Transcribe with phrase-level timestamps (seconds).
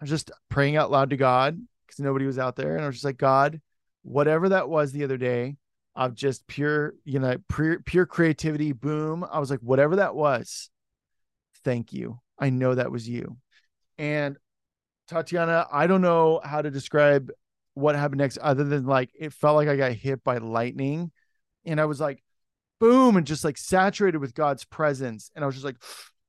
[0.00, 2.76] I was just praying out loud to God because nobody was out there.
[2.76, 3.60] And I was just like, God,
[4.02, 5.56] whatever that was the other day
[5.94, 9.26] of just pure, you know, pure, pure creativity, boom.
[9.30, 10.70] I was like, whatever that was,
[11.64, 12.18] thank you.
[12.38, 13.36] I know that was you.
[13.98, 14.38] And
[15.08, 17.30] Tatiana, I don't know how to describe
[17.74, 21.10] what happened next other than like it felt like I got hit by lightning
[21.64, 22.22] and I was like
[22.78, 25.76] boom and just like saturated with God's presence and I was just like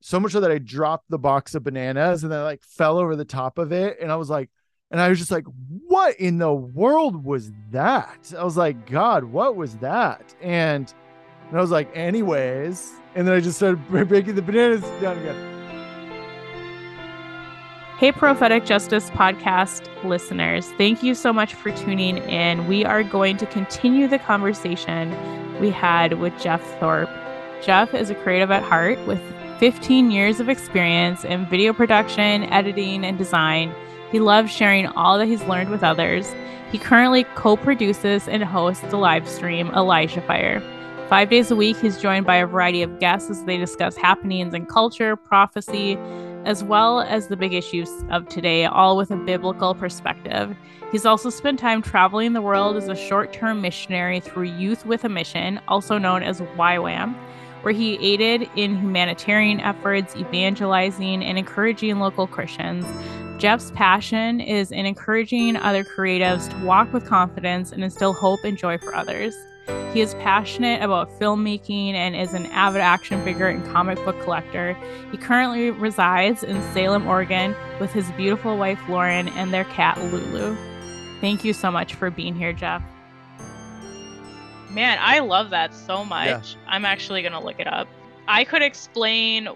[0.02, 2.98] so much so that I dropped the box of bananas and then I like fell
[2.98, 4.50] over the top of it and I was like
[4.90, 5.46] and I was just like
[5.88, 10.94] what in the world was that I was like God what was that and
[11.48, 15.52] and I was like anyways and then I just started breaking the bananas down again
[18.02, 22.68] Hey, Prophetic Justice podcast listeners, thank you so much for tuning in.
[22.68, 25.12] We are going to continue the conversation
[25.59, 27.08] we had with Jeff Tharp.
[27.62, 29.22] Jeff is a creative at heart with
[29.62, 33.72] 15 years of experience in video production, editing, and design.
[34.12, 36.34] He loves sharing all that he's learned with others.
[36.72, 40.64] He currently co produces and hosts the live stream Elijah Fire.
[41.09, 44.56] Five days a week, he's joined by a variety of guests as they discuss happenings
[44.56, 45.96] in culture, prophecy,
[46.44, 50.58] as well as the big issues of today, all with a biblical perspective.
[50.92, 55.03] He's also spent time traveling the world as a short term missionary through Youth with
[55.03, 57.16] a Mission, also known as YWAM,
[57.62, 62.86] where he aided in humanitarian efforts, evangelizing, and encouraging local Christians.
[63.42, 68.58] Jeff's passion is in encouraging other creatives to walk with confidence and instill hope and
[68.58, 69.36] joy for others.
[69.94, 74.78] He is passionate about filmmaking and is an avid action figure and comic book collector.
[75.12, 80.56] He currently resides in Salem, Oregon, with his beautiful wife Lauren and their cat Lulu.
[81.20, 82.81] Thank you so much for being here, Jeff.
[84.73, 86.27] Man, I love that so much.
[86.27, 86.61] Yeah.
[86.66, 87.89] I'm actually going to look it up.
[88.25, 89.50] I could explain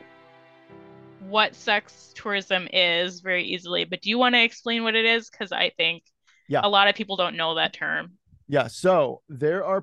[1.30, 5.30] what sex tourism is very easily, but do you want to explain what it is?
[5.30, 6.04] Because I think
[6.50, 6.60] yeah.
[6.64, 8.18] a lot of people don't know that term.
[8.50, 8.68] Yeah.
[8.68, 9.82] So there are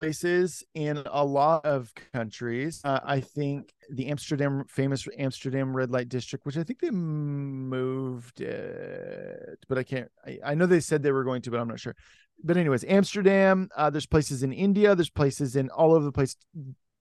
[0.00, 2.80] places in a lot of countries.
[2.84, 8.40] Uh, I think the Amsterdam, famous Amsterdam red light district, which I think they moved
[8.40, 11.66] it, but I can't, I, I know they said they were going to, but I'm
[11.66, 11.96] not sure.
[12.42, 16.36] But, anyways, Amsterdam, uh, there's places in India, there's places in all over the place.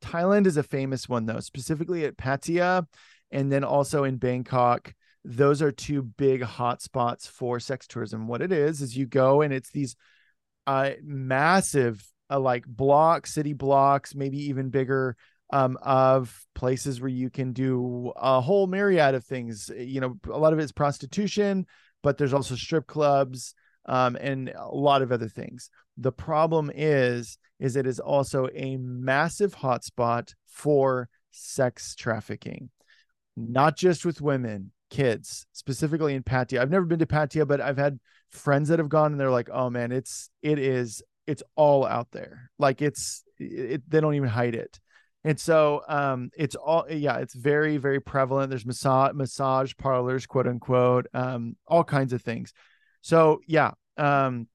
[0.02, 2.86] Thailand is a famous one, though, specifically at Pattaya
[3.32, 4.94] and then also in Bangkok
[5.26, 8.28] those are two big hotspots for sex tourism.
[8.28, 9.96] What it is is you go and it's these
[10.66, 15.18] uh, massive uh, like blocks, city blocks, maybe even bigger
[15.52, 19.70] um, of places where you can do a whole myriad of things.
[19.76, 21.66] You know, a lot of it's prostitution,
[22.02, 23.54] but there's also strip clubs
[23.90, 25.70] um, and a lot of other things.
[25.98, 32.70] The problem is, is it is also a massive hotspot for sex trafficking,
[33.36, 36.62] not just with women, kids, specifically in Pattaya.
[36.62, 39.50] I've never been to Pattaya, but I've had friends that have gone and they're like,
[39.52, 42.52] oh man, it's it is it's all out there.
[42.60, 44.80] Like it's it, they don't even hide it.
[45.24, 48.52] And so um it's all yeah, it's very, very prevalent.
[48.52, 52.54] There's massage massage parlors, quote unquote, um, all kinds of things.
[53.02, 53.72] So yeah.
[54.00, 54.48] Um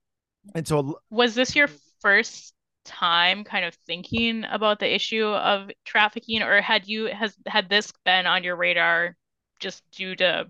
[0.55, 1.69] and so was this your
[2.01, 7.69] first time kind of thinking about the issue of trafficking or had you has had
[7.69, 9.17] this been on your radar
[9.59, 10.47] just due to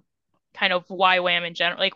[0.53, 1.95] kind of YWAM in general like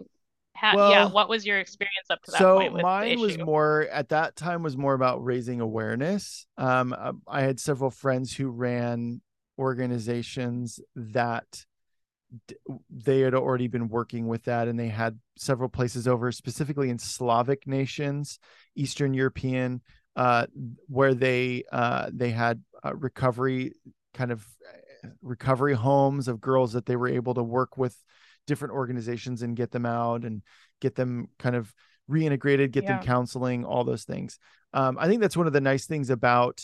[0.59, 2.73] how, well, yeah, what was your experience up to that so point?
[2.75, 6.47] So mine was more at that time was more about raising awareness.
[6.57, 9.21] Um, I had several friends who ran
[9.57, 11.65] organizations that
[12.91, 16.99] they had already been working with that and they had several places over specifically in
[16.99, 18.39] slavic nations
[18.75, 19.81] eastern european
[20.17, 20.47] uh,
[20.89, 23.73] where they uh, they had uh, recovery
[24.15, 24.45] kind of
[25.05, 27.97] uh, recovery homes of girls that they were able to work with
[28.49, 30.43] different organizations and get them out and
[30.81, 31.73] get them kind of
[32.11, 32.97] reintegrated, get yeah.
[32.97, 34.39] them counseling, all those things.
[34.73, 36.61] Um, I think that's one of the nice things about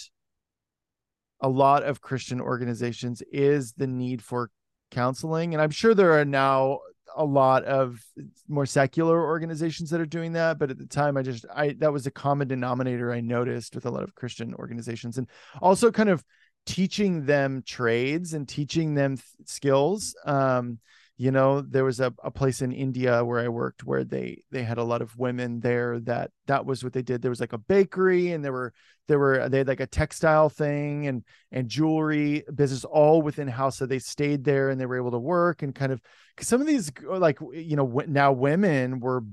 [1.40, 4.50] a lot of Christian organizations is the need for
[4.94, 5.54] counseling.
[5.54, 6.80] And I'm sure there are now
[7.16, 8.02] a lot of
[8.48, 11.92] more secular organizations that are doing that but at the time i just i that
[11.92, 15.28] was a common denominator i noticed with a lot of christian organizations and
[15.62, 16.24] also kind of
[16.66, 20.78] teaching them trades and teaching them th- skills um
[21.16, 24.62] you know there was a, a place in india where i worked where they they
[24.62, 27.22] had a lot of women there that that was what they did.
[27.22, 28.72] There was like a bakery and there were
[29.08, 33.78] there were they had like a textile thing and and jewelry business all within house
[33.78, 36.00] so they stayed there and they were able to work and kind of
[36.34, 39.24] because some of these like you know now women were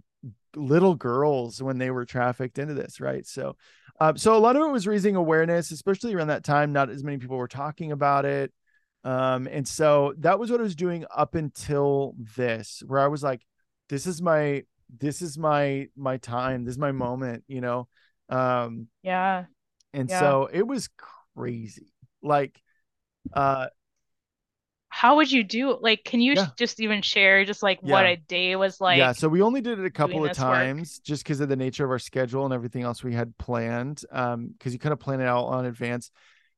[0.55, 3.25] little girls when they were trafficked into this right?
[3.25, 3.55] So
[3.99, 7.03] um, so a lot of it was raising awareness especially around that time not as
[7.03, 8.51] many people were talking about it
[9.03, 13.23] um, and so that was what I was doing up until this, where I was
[13.23, 13.41] like,
[13.89, 14.63] this is my
[14.99, 17.87] this is my my time this is my moment you know
[18.27, 19.45] um yeah
[19.93, 20.19] and Yeah.
[20.19, 20.89] so it was
[21.35, 22.61] crazy like
[23.33, 23.67] uh
[24.89, 26.47] how would you do like can you Yeah.
[26.57, 29.79] just even share just like what a day was like yeah so we only did
[29.79, 30.67] it a couple of this work.
[30.67, 34.03] times just because of the nature of our schedule and everything else we had planned
[34.11, 36.11] um because you kind of plan it out on advance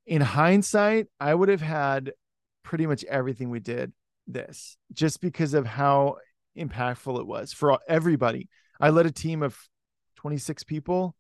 [0.06, 2.12] in hindsight i would have had
[2.64, 3.92] pretty much everything we did
[4.28, 6.18] this just because of how
[6.58, 8.50] impactful it was for everybody.
[8.80, 9.58] I led a team of
[10.18, 11.16] 26 people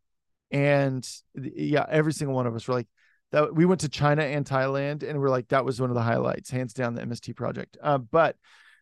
[0.51, 2.87] and yeah every single one of us were like
[3.31, 6.01] that we went to china and thailand and we're like that was one of the
[6.01, 7.77] highlights hands down the mst project.
[7.81, 8.37] Uh, but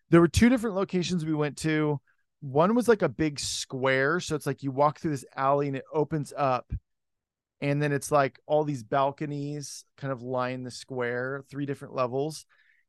[0.10, 1.98] there were two different locations we went to.
[2.42, 5.78] One was like a big square so it's like you walk through this alley and
[5.78, 6.72] it opens up
[7.62, 12.46] and then it's like all these balconies kind of line the square three different levels.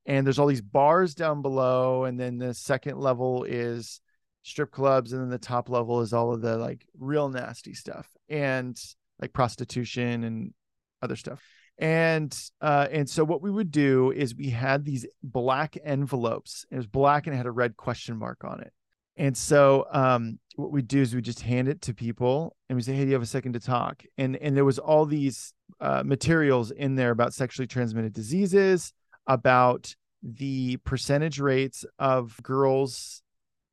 [0.06, 2.04] And there's all these bars down below.
[2.04, 4.00] And then the second level is
[4.42, 5.12] strip clubs.
[5.12, 8.80] And then the top level is all of the like real nasty stuff and
[9.20, 10.54] like prostitution and
[11.02, 11.42] other stuff.
[11.78, 16.64] And uh and so what we would do is we had these black envelopes.
[16.70, 18.72] It was black and it had a red question mark on it
[19.16, 22.82] and so um what we do is we just hand it to people and we
[22.82, 24.04] say hey do you have a second to talk?
[24.18, 28.92] And and there was all these uh, materials in there about sexually transmitted diseases
[29.26, 33.22] about the percentage rates of girls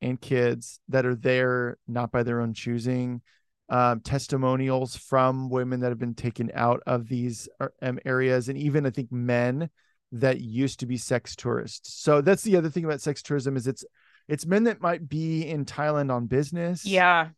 [0.02, 3.20] and kids that are there not by their own choosing
[3.68, 8.58] um, testimonials from women that have been taken out of these uh, um, areas and
[8.58, 9.70] even i think men
[10.12, 11.94] that used to be sex tourists.
[12.02, 13.84] So that's the other thing about sex tourism is it's
[14.30, 16.86] it's men that might be in thailand on business.
[16.86, 17.30] Yeah.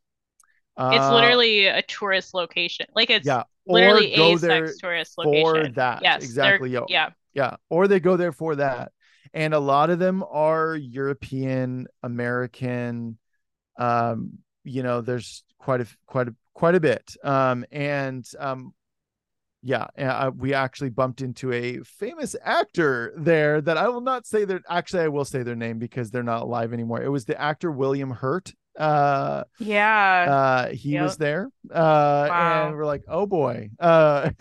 [0.78, 2.86] It's uh, literally a tourist location.
[2.94, 5.66] Like it's yeah literally a sex tourist location.
[5.66, 6.02] for that.
[6.02, 6.86] Yes exactly yo.
[6.88, 7.10] yeah.
[7.34, 8.92] Yeah or they go there for that.
[9.34, 13.18] And a lot of them are european american
[13.78, 17.16] um you know there's quite a quite a quite a bit.
[17.24, 18.74] Um and um
[19.62, 24.44] yeah uh, we actually bumped into a famous actor there that i will not say
[24.44, 27.40] their actually i will say their name because they're not alive anymore it was the
[27.40, 31.02] actor william hurt uh yeah uh he Yep.
[31.04, 32.66] was there uh Wow.
[32.68, 34.30] and we're like oh boy uh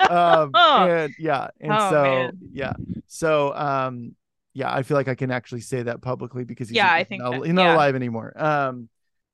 [0.00, 0.86] um Oh.
[0.88, 2.38] and yeah and Oh, so man.
[2.52, 2.72] yeah
[3.06, 4.14] so um
[4.54, 7.22] yeah i feel like i can actually say that publicly because he's, Yeah, I think
[7.22, 7.74] not, that- he's not yeah.
[7.74, 8.88] alive anymore um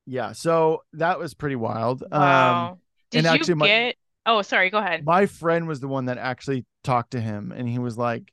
[0.07, 2.79] yeah so that was pretty wild um wow
[3.11, 3.97] did and you actually my- get
[4.29, 5.05] oh sorry go ahead.
[5.05, 8.33] My friend was the one that actually talked to him and he was like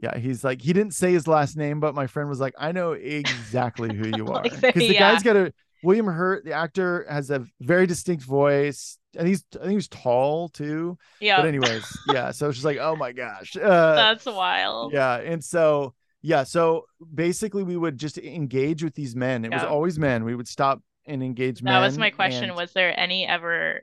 [0.00, 2.72] yeah he's like he didn't say his last name but my friend was like i
[2.72, 4.42] know exactly who you are.
[4.42, 5.12] Like, because the yeah.
[5.12, 5.52] guy's got a
[5.82, 10.48] william hurt the actor has a very distinct voice and he's i think he's tall
[10.48, 10.96] too.
[11.20, 11.38] Yeah.
[11.38, 13.56] But anyways yeah so it's just like oh my gosh.
[13.56, 14.92] Uh that's wild.
[14.92, 15.92] yeah and so
[16.22, 19.44] yeah so basically we would just engage with these men.
[19.44, 20.24] It was always men.
[20.24, 22.44] We would stop and engage men that was my question.
[22.44, 23.82] and- was there any ever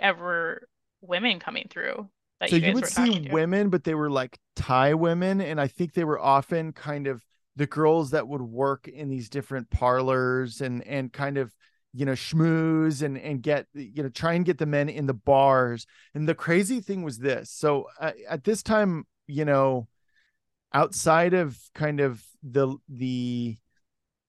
[0.00, 0.68] ever
[1.00, 2.08] women coming through
[2.40, 5.66] that so you you, would see women but they were like thai women and i
[5.66, 7.22] think they were often kind of
[7.56, 11.52] the girls that would work in these different parlors and and kind of
[11.92, 15.14] you know schmooze and and get you know try and get the men in the
[15.14, 15.86] bars.
[16.14, 17.50] And the crazy thing was this.
[17.50, 19.88] So uh, at this time you know
[20.72, 23.58] outside of kind of the the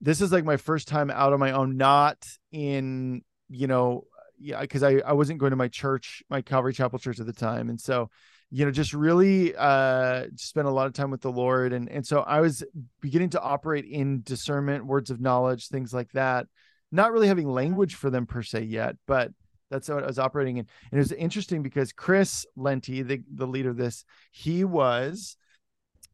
[0.01, 4.06] this is like my first time out on my own not in you know
[4.39, 7.33] yeah because i i wasn't going to my church my calvary chapel church at the
[7.33, 8.09] time and so
[8.51, 12.05] you know just really uh spent a lot of time with the lord and and
[12.05, 12.63] so i was
[13.01, 16.47] beginning to operate in discernment words of knowledge things like that
[16.91, 19.31] not really having language for them per se yet but
[19.69, 23.47] that's what i was operating in and it was interesting because chris lenty the, the
[23.47, 25.37] leader of this he was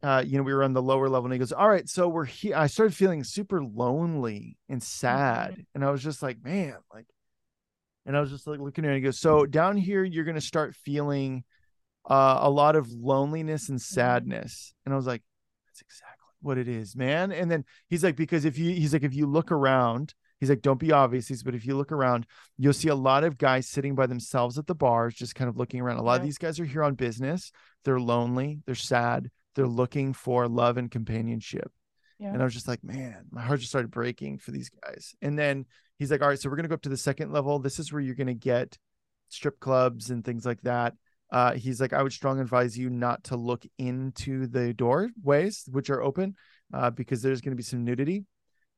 [0.04, 2.08] uh, you know, we were on the lower level and he goes, all right, so
[2.08, 2.56] we're here.
[2.56, 5.66] I started feeling super lonely and sad.
[5.74, 7.08] And I was just like, man, like,
[8.06, 10.26] and I was just like looking at it and he goes, so down here, you're
[10.26, 11.44] going to start feeling
[12.10, 14.74] uh, a lot of loneliness and sadness.
[14.86, 15.24] And I was like,
[15.68, 17.32] that's exactly what it is, man.
[17.32, 20.62] And then he's like, because if you, he's like, if you look around, he's like,
[20.62, 21.28] don't be obvious.
[21.28, 24.60] He's, but if you look around, you'll see a lot of guys sitting by themselves
[24.60, 25.98] at the bars, just kind of looking around.
[25.98, 27.52] A lot of these guys are here on business.
[27.84, 28.60] They're lonely.
[28.66, 29.32] They're sad.
[29.56, 31.72] They're looking for love and companionship.
[32.20, 32.32] Yeah.
[32.32, 35.14] And I was just like, man, my heart just started breaking for these guys.
[35.22, 35.66] And then
[36.00, 37.60] he's like, all right, so we're going to go up to the second level.
[37.60, 38.78] This is where you're going to get
[39.30, 40.94] strip clubs and things like that.
[41.32, 45.90] Uh, he's like, I would strongly advise you not to look into the doorways, which
[45.90, 46.36] are open,
[46.74, 48.26] uh, because there's going to be some nudity.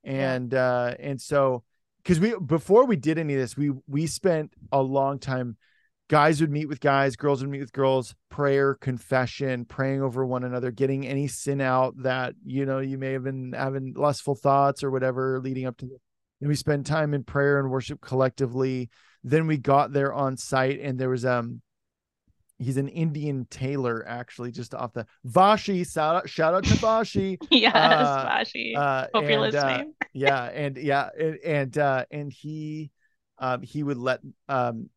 [0.03, 1.63] And, uh, and so,
[2.01, 5.58] because we, before we did any of this, we, we spent a long time
[6.09, 10.43] guys would meet with guys, girls would meet with girls, prayer, confession, praying over one
[10.43, 14.83] another, getting any sin out that, you know, you may have been having lustful thoughts
[14.83, 15.99] or whatever leading up to this.
[16.41, 18.89] and we spend time in prayer and worship collectively
[19.23, 21.59] then we got there on site and there was um
[22.59, 27.37] he's an indian tailor actually just off the vashi shout out, shout out to vashi
[27.51, 28.77] yes Uh, Vashi.
[28.77, 32.91] uh hope you're and, uh, listening yeah and yeah and and uh and he
[33.39, 34.89] um he would let um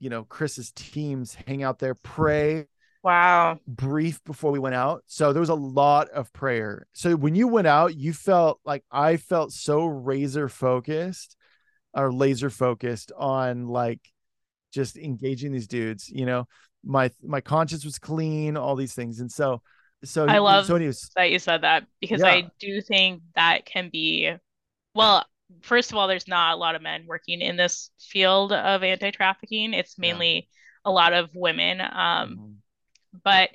[0.00, 2.66] you know chris's teams hang out there pray
[3.02, 5.02] wow brief before we went out.
[5.06, 6.86] So there was a lot of prayer.
[6.92, 11.36] So when you went out, you felt like I felt so razor focused
[11.94, 14.00] or laser focused on like
[14.72, 16.46] just engaging these dudes, you know.
[16.84, 19.20] My my conscience was clean, all these things.
[19.20, 19.62] And so
[20.04, 22.28] so I love so anyways, that you said that because Yeah.
[22.28, 24.30] I do think that can be
[24.94, 25.24] well
[25.62, 29.74] first of all there's not a lot of men working in this field of anti-trafficking
[29.74, 30.02] it's Yeah.
[30.02, 30.48] mainly
[30.84, 32.56] a lot of women um
[33.24, 33.50] but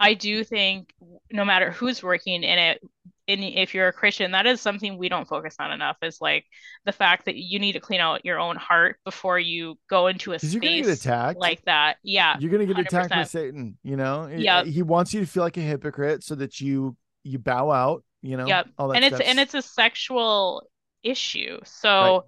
[0.00, 0.92] I do think
[1.30, 2.80] no matter who's working in it
[3.26, 6.44] and if you're a Christian that is something we don't focus on enough is like
[6.84, 10.32] the fact that you need to clean out your own heart before you go into
[10.32, 13.96] a 'Cause you're get space like that yeah you're gonna get attacked by Satan, you
[13.96, 14.26] know.
[14.26, 14.66] Yep.
[14.66, 18.36] He wants you to feel like a hypocrite so that you you bow out, you
[18.36, 18.46] know.
[18.46, 18.68] Yep.
[18.78, 19.26] All that and it's stuff.
[19.28, 20.68] and it's a sexual
[21.04, 22.24] issue so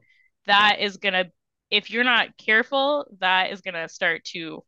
[0.47, 1.27] that is gonna
[1.71, 4.65] if you're not careful that is gonna start to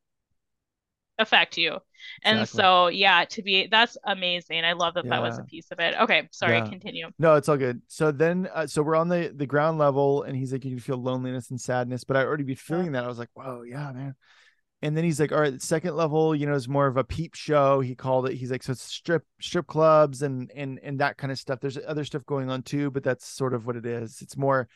[1.18, 1.78] affect you
[2.22, 2.48] and Exactly.
[2.48, 5.94] so yeah to be that's amazing i love that that was a piece of it
[6.00, 6.62] okay sorry Yeah.
[6.62, 7.82] continue No, it's all good.
[7.88, 10.78] So then, uh, so we're on the the ground level, and he's like, you can
[10.80, 13.02] feel loneliness and sadness, but I already be feeling that.
[13.04, 14.14] I was like, whoa, yeah, man.
[14.80, 17.35] And then he's like, all right, second level, you know, is more of a peep
[17.35, 17.80] show.
[17.80, 18.35] He called it.
[18.35, 21.58] He's like, so it's strip strip clubs and and and that kind of stuff.
[21.61, 24.23] There's other stuff going on too, but that's sort of what it is.
[24.23, 24.68] It's more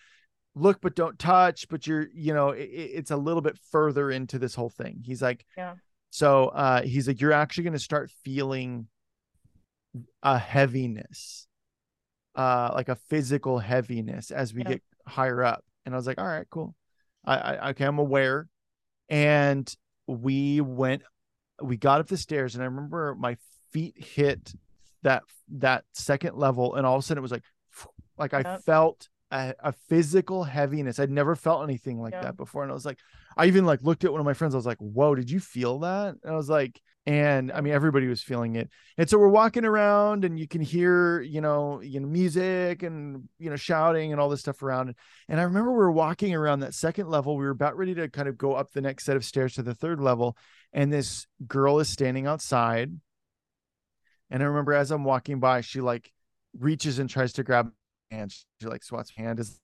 [0.55, 4.11] look but don't touch, but you're, you know, it, it- it's a little bit further
[4.11, 5.03] into this whole thing.
[5.05, 5.75] He's like, Yeah.
[6.11, 8.89] So uh, he's like, you're actually going to start feeling
[10.23, 11.47] a heaviness,
[12.35, 14.69] uh, like a physical heaviness as we Yeah.
[14.69, 15.65] get higher up.
[15.87, 16.75] And I was like, all right, cool.
[17.25, 18.49] I, I okay, I'm aware.
[19.09, 19.75] And
[20.07, 21.03] we went,
[21.61, 23.37] we got up the stairs, and I remember my
[23.71, 24.53] feet hit
[25.03, 25.23] that
[25.59, 27.45] that second level, and all of a sudden it was like,
[28.19, 28.63] like I Yep.
[28.63, 30.99] felt a, a physical heaviness.
[30.99, 32.23] I'd never felt anything like Yeah.
[32.23, 32.99] that before, and I was like,
[33.37, 34.55] I even like looked at one of my friends.
[34.55, 37.73] I was like, "Whoa, did you feel that?" And I was like, and I mean,
[37.73, 38.71] everybody was feeling it.
[38.97, 43.29] And so we're walking around, and you can hear, you know, you know, music and
[43.39, 44.95] you know, shouting and all this stuff around.
[45.29, 47.37] And I remember we were walking around that second level.
[47.37, 49.63] We were about ready to kind of go up the next set of stairs to
[49.63, 50.37] the third level,
[50.73, 52.93] and this girl is standing outside.
[54.31, 56.11] And I remember as I'm walking by, she like
[56.57, 57.73] reaches and tries to grab
[58.11, 58.33] my hand.
[58.61, 59.59] She like swats my hand, is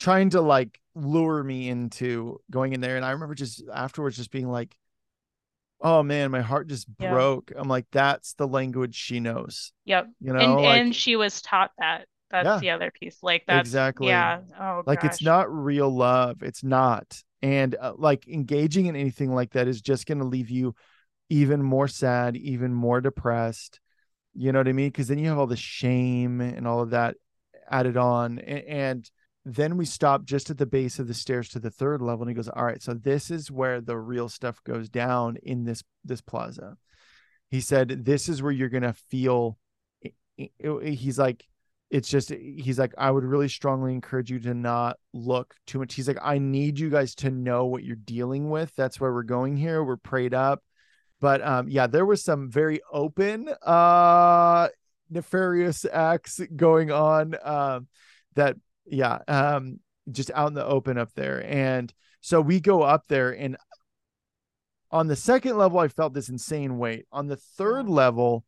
[0.00, 2.96] trying to like lure me into going in there.
[2.96, 4.76] And I remember just afterwards just being like,
[5.80, 7.10] oh man, my heart just Yeah.
[7.10, 7.52] broke.
[7.54, 9.72] I'm like, that's the language she knows.
[9.84, 12.58] yep You know, and like, and she was taught that that's Yeah.
[12.60, 14.08] the other piece like that's Exactly.
[14.08, 16.42] yeah oh like it's not real love.
[16.42, 17.22] It's not.
[17.42, 20.74] And uh, like engaging in anything like that is just going to leave you
[21.28, 23.80] even more sad, even more depressed.
[24.34, 24.88] You know what I mean?
[24.88, 27.16] Because then you have all the shame and all of that
[27.70, 28.38] added on.
[28.38, 29.10] A- And
[29.44, 32.22] then we stop just at the base of the stairs to the third level.
[32.22, 35.64] And he goes, All right, so this is where the real stuff goes down in
[35.64, 36.76] this this plaza.
[37.50, 39.58] He said, This is where you're gonna feel
[40.36, 41.44] he's like,
[41.90, 45.94] it's just he's like, I would really strongly encourage you to not look too much.
[45.94, 48.74] He's like, I need you guys to know what you're dealing with.
[48.76, 49.84] That's where we're going here.
[49.84, 50.62] We're prayed up
[51.22, 54.68] but um yeah there was some very open uh
[55.08, 57.86] nefarious acts going on um
[58.34, 58.56] that
[58.86, 59.78] yeah um
[60.10, 61.44] just out in the open up there.
[61.46, 63.56] And so we go up there and
[64.90, 67.06] on the second level i felt this insane weight.
[67.12, 68.44] On the third level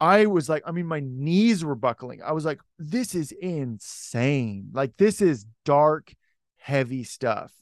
[0.00, 2.22] i was like i mean my knees were buckling.
[2.22, 4.70] I was like this is insane.
[4.72, 6.12] Like this is dark
[6.56, 7.52] heavy stuff.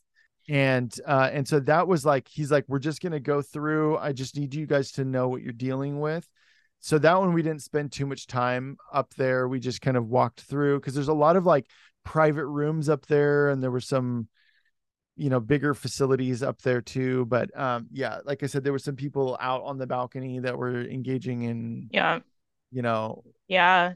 [0.49, 3.99] And uh and so that was like he's like we're just gonna go through.
[3.99, 6.27] I just need you guys to know what you're dealing with.
[6.81, 9.49] So that one we didn't spend too much time up there.
[9.49, 11.67] We just kind of walked through because there's a lot of like
[12.09, 14.27] private rooms up there and there were some
[15.15, 18.79] you know bigger facilities up there too but um yeah like i said there were
[18.79, 22.19] some people out on the balcony that were engaging in yeah
[22.71, 23.93] you know yeah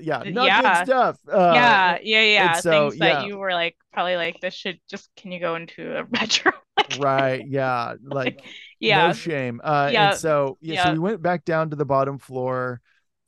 [0.00, 0.62] yeah not yeah.
[0.62, 3.26] good stuff uh yeah yeah yeah so, things that yeah.
[3.26, 6.54] you were like probably like this should just can you go into a bedroom
[7.00, 8.40] right yeah like
[8.78, 10.10] yeah no shame uh Yeah.
[10.10, 12.80] and so yeah, so we went back down to the bottom floor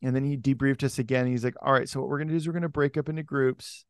[0.02, 2.36] and then he debriefed us again he's like all right so what we're gonna do
[2.36, 3.84] is we're gonna break up into groups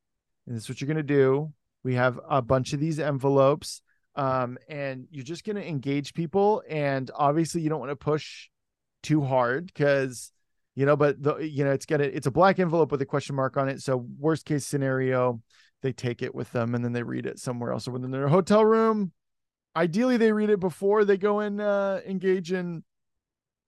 [0.47, 1.53] and this is what you're gonna do.
[1.83, 3.83] We have a bunch of these envelopes
[4.17, 8.49] um and you're just gonna engage people and obviously you don't want to push
[9.05, 10.33] too hard because
[10.75, 13.37] you know but the you know it's gonna it's a black envelope with a question
[13.37, 15.41] mark on it so worst case scenario
[15.83, 18.27] they take it with them and then they read it somewhere else or they're in
[18.27, 19.13] a hotel room.
[19.75, 22.83] Ideally they read it before they go and uh, engage in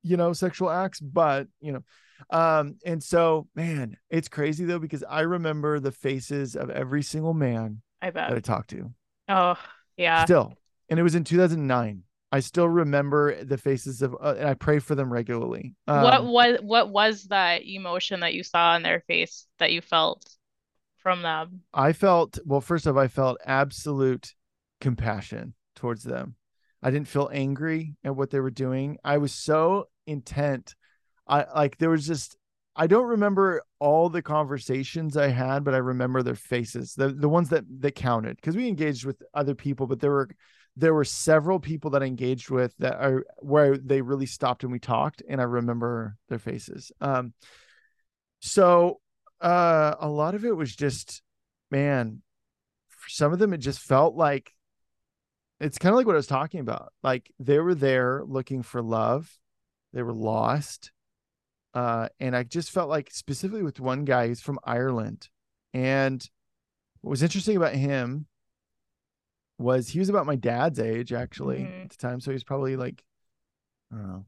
[0.02, 1.84] you know sexual acts but you know
[2.30, 7.34] um and so man it's crazy though because i remember the faces of every single
[7.34, 8.28] man I bet.
[8.30, 8.92] that i talked to
[9.28, 9.56] Oh,
[9.96, 10.24] yeah.
[10.24, 10.54] still
[10.88, 12.02] and it was in 2009
[12.32, 16.28] i still remember the faces of uh, and i pray for them regularly what Um,
[16.28, 20.28] was what was that emotion that you saw in their face that you felt
[20.98, 21.62] from them?
[21.74, 24.34] I felt well, first off, I felt absolute
[24.80, 26.36] compassion towards them.
[26.80, 28.98] I didn't feel angry at what they were doing.
[29.02, 30.76] I was so intent.
[31.26, 32.36] I like there was just
[32.74, 37.28] I don't remember all the conversations I had, but I remember their faces, the the
[37.28, 40.30] ones that that counted because we engaged with other people, but there were
[40.76, 44.72] there were several people that I engaged with that are where they really stopped and
[44.72, 46.90] we talked, and I remember their faces.
[47.00, 47.34] Um,
[48.40, 49.00] so
[49.40, 51.22] uh, a lot of it was just,
[51.70, 52.22] man,
[52.88, 54.52] for some of them it just felt like
[55.60, 56.92] it's kind of like what I was talking about.
[57.02, 59.30] Like they were there looking for love,
[59.92, 60.90] they were lost.
[61.74, 65.28] Uh, and I just felt like specifically with one guy, he's from Ireland.
[65.72, 66.28] And
[67.00, 68.26] what was interesting about him
[69.58, 71.84] was he was about my dad's age actually Mhm.
[71.84, 72.20] at the time.
[72.20, 73.04] So he was probably like,
[73.92, 74.26] I don't know,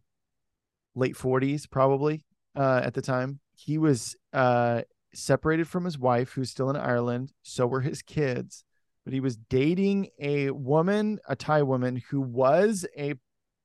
[0.95, 2.25] late 40s probably
[2.55, 3.41] uh, at the time.
[3.57, 4.83] He was uh,
[5.13, 7.33] separated from his wife, who's still in Ireland.
[7.43, 8.65] So were his kids.
[9.05, 13.15] But he was dating a woman, a Thai woman, who was a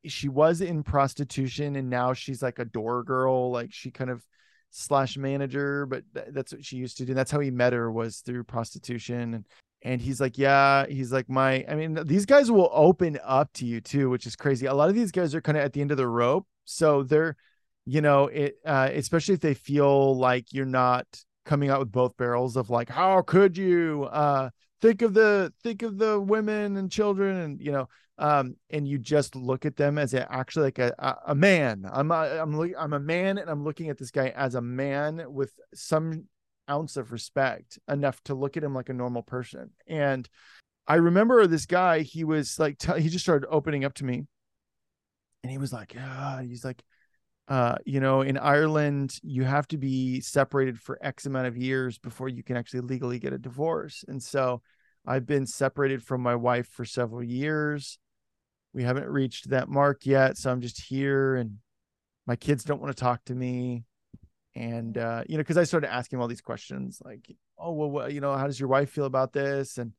[0.06, 4.24] she was in prostitution and now she's like a door girl like she kind of
[4.72, 7.74] slash manager but th- that's what she used to do And that's how he met
[7.74, 9.46] her was through prostitution and
[9.82, 13.65] and he's like yeah he's like my i mean these guys will open up to
[13.65, 15.82] you too which is crazy a lot of these guys are kind of at the
[15.82, 17.36] end of the rope so they're
[17.86, 21.06] you know it uh especially if they feel like you're not
[21.46, 24.50] coming out with both barrels of like how could you uh
[24.82, 27.88] think of the think of the women and children and you know
[28.19, 32.12] um and you just look at them as a, actually like a, a, man i'm
[32.12, 35.23] a, i'm look, i'm a man and i'm looking at this guy as a man
[35.27, 36.25] with some
[36.69, 40.29] ounce of respect enough to look at him like a normal person and
[40.88, 44.25] i remember this guy he was like t- he just started opening up to me
[45.43, 46.84] and he was like ah, he's like
[47.49, 51.97] uh, you know, in Ireland, you have to be separated for X amount of years
[51.97, 54.05] before you can actually legally get a divorce.
[54.08, 54.62] And so
[55.05, 57.97] I've been separated from my wife for several years.
[58.73, 60.38] We haven't reached that mark yet.
[60.38, 61.58] So I'm just here and
[62.27, 63.84] my kids don't want to talk to me.
[64.55, 68.13] And, uh, you know, because I started asking all these questions like, oh, well, what,
[68.13, 69.77] you know, how does your wife feel about this?
[69.77, 69.93] And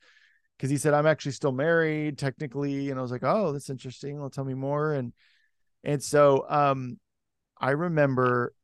[0.56, 2.90] because he said, I'm actually still married technically.
[2.90, 4.20] And I was like, oh, that's interesting.
[4.20, 4.92] Well, tell me more.
[4.92, 5.12] And,
[5.82, 6.98] and so, um,
[7.60, 8.54] I remember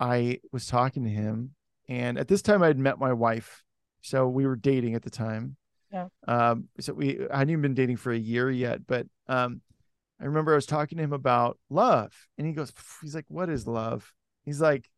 [0.00, 1.54] I was talking to him,
[1.86, 3.62] and at this time I had met my wife,
[4.00, 5.56] so we were dating at the time.
[5.92, 6.08] Yeah.
[6.28, 6.68] Um.
[6.80, 9.60] So we I hadn't even been dating for a year yet, but um,
[10.20, 12.72] I remember I was talking to him about love, and he goes,
[13.02, 14.12] he's like, "What is love?"
[14.44, 14.88] He's like,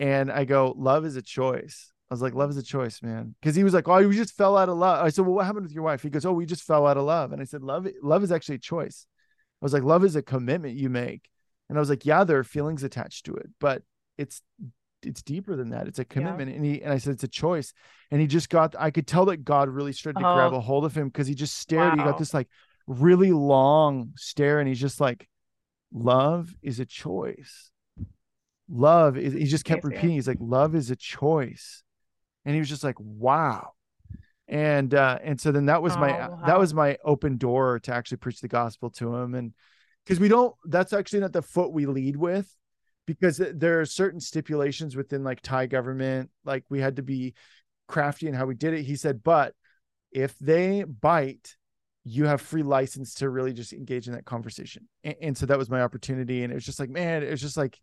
[0.00, 3.34] and I go, "Love is a choice." I was like, "Love is a choice, man,"
[3.40, 5.46] because he was like, "Oh, we just fell out of love." I said, "Well, what
[5.46, 7.44] happened with your wife?" He goes, "Oh, we just fell out of love," and I
[7.44, 9.06] said, "Love, love is actually a choice."
[9.60, 11.28] I was like, "Love is a commitment you make."
[11.68, 13.82] And I was like, yeah, there are feelings attached to it, but
[14.16, 14.40] it's
[15.02, 15.86] it's deeper than that.
[15.86, 16.50] It's a commitment.
[16.54, 17.72] And he and I said it's a choice.
[18.10, 20.56] And he just got I could tell that God really started to grab Oh.
[20.56, 21.92] a hold of him because he just stared.
[21.94, 22.48] He got this like
[22.86, 25.28] really long stare, and he's just like,
[25.92, 27.70] love is a choice.
[28.70, 31.82] Love is he just kept repeating, he's like, love is a choice.
[32.44, 33.72] And he was just like, wow.
[34.46, 37.94] And uh, and so then that was my Oh, that was my open door to
[37.94, 39.34] actually preach the gospel to him.
[39.34, 39.52] And
[40.04, 42.50] because we don't that's actually not the foot we lead with
[43.08, 47.32] because there are certain stipulations within like thai government like we had to be
[47.88, 49.54] crafty in how we did it he said but
[50.12, 51.56] if they bite
[52.04, 55.56] you have free license to really just engage in that conversation and, and so that
[55.58, 57.80] was my opportunity and it was just like man it was just like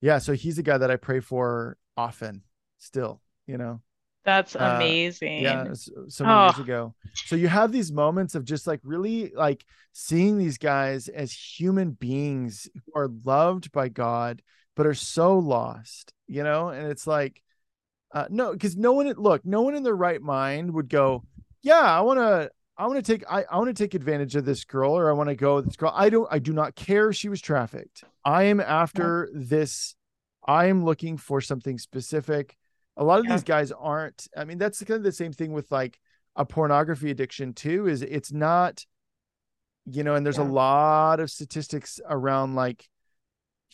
[0.00, 2.42] yeah so he's a guy that i pray for often
[2.78, 3.80] still you know
[4.24, 5.42] That's Uh, amazing.
[5.42, 6.62] yeah s- so many years Oh.
[6.62, 6.94] ago
[7.26, 11.92] so you have these moments of just like really like seeing these guys as human
[11.92, 14.42] beings who are loved by god
[14.76, 16.68] but are so lost you know?
[16.70, 17.42] And it's like
[18.12, 21.22] uh no because no one look no one in their right mind would go
[21.62, 24.44] yeah i want to i want to take i, I want to take advantage of
[24.44, 25.92] this girl or i want to go with this girl.
[25.94, 28.04] I don't i do not care she was trafficked.
[28.24, 29.96] I am after this.
[30.46, 32.56] I am looking for something specific.
[32.96, 33.32] A lot of Yeah.
[33.32, 35.98] these guys aren't i mean that's kind of the same thing with like
[36.36, 38.84] a pornography addiction too is it's not
[39.86, 40.44] you know and there's Yeah.
[40.44, 42.88] a lot of statistics around like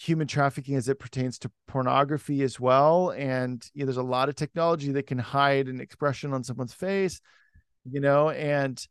[0.00, 3.10] human trafficking as it pertains to pornography as well.
[3.10, 6.74] And you know, there's a lot of technology that can hide an expression on someone's
[6.74, 7.20] face
[7.90, 8.86] you know and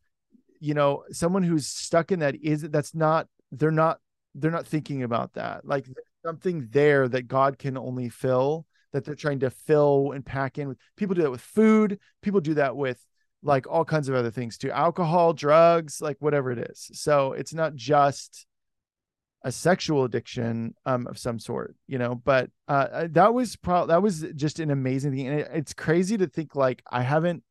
[0.60, 4.00] you know someone who's stuck in that is that's not they're not
[4.36, 5.66] they're not thinking about that.
[5.66, 5.88] Like
[6.26, 10.68] something there that god can only fill that they're trying to fill and pack in
[10.68, 10.78] with.
[10.96, 12.00] People do that with food.
[12.22, 13.04] People do that with
[13.44, 14.72] like all kinds of other things too.
[14.72, 16.90] Alcohol drugs like whatever it is.
[16.94, 18.46] So it's not just
[19.44, 24.02] a sexual addiction um, of some sort you know but uh, that was pro- that
[24.02, 27.44] was just an amazing thing and it, it's crazy to think like i haven't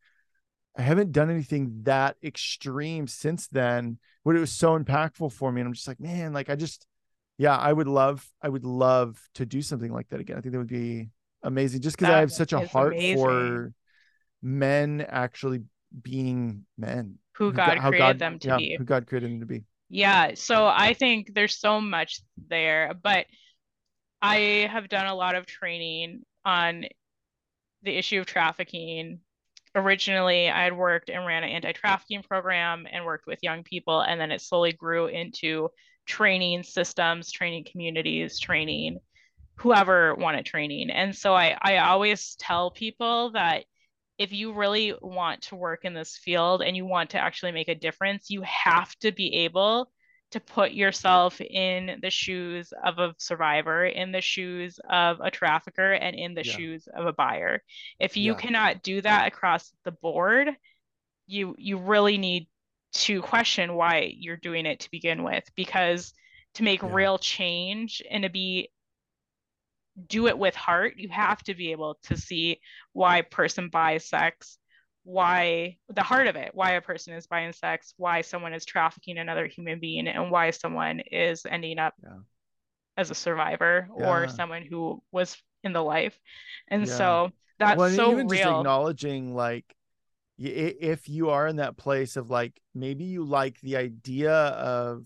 [0.76, 5.60] i haven't done anything that extreme since then but it was so impactful for me
[5.60, 6.86] and i'm just like man like i just
[7.38, 10.52] yeah i would love i would love to do something like that again i think
[10.52, 11.08] that would be
[11.42, 13.24] amazing just because i have such a heart amazing.
[13.24, 13.72] for
[14.42, 15.62] men actually
[16.02, 18.76] being men who God created them to yeah, be.
[18.76, 23.26] who god created them to be Yeah, so I think there's so much there, but
[24.20, 26.84] I have done a lot of training on
[27.82, 29.20] the issue of trafficking.
[29.74, 34.20] Originally, I had worked and ran an anti-trafficking program and worked with young people, and
[34.20, 35.70] then it slowly grew into
[36.06, 38.98] training systems, training communities, training
[39.56, 40.90] whoever wanted training.
[40.90, 43.64] And so I, I always tell people that
[44.18, 47.68] if you really want to work in this field and you want to actually make
[47.68, 49.90] a difference, you have to be able
[50.30, 55.92] to put yourself in the shoes of a survivor, in the shoes of a trafficker,
[55.92, 56.52] and in the Yeah.
[56.52, 57.62] shoes of a buyer.
[57.98, 58.40] If you Yeah.
[58.40, 60.48] cannot do that across the board,
[61.26, 62.48] you you really need
[62.92, 66.12] to question why you're doing it to begin with, because
[66.54, 66.88] to make Yeah.
[66.92, 68.70] real change and to be
[70.06, 72.60] do it with heart, you have to be able to see
[72.92, 74.58] why a person buys sex,
[75.04, 79.18] why the heart of it, why a person is buying sex, why someone is trafficking
[79.18, 82.18] another human being, and why someone is ending up Yeah.
[82.96, 86.18] as a survivor or someone who was in the life.
[86.68, 86.96] And Yeah.
[86.96, 89.64] so that's well, so even just acknowledging like
[90.38, 95.04] if you are in that place of like maybe you like the idea of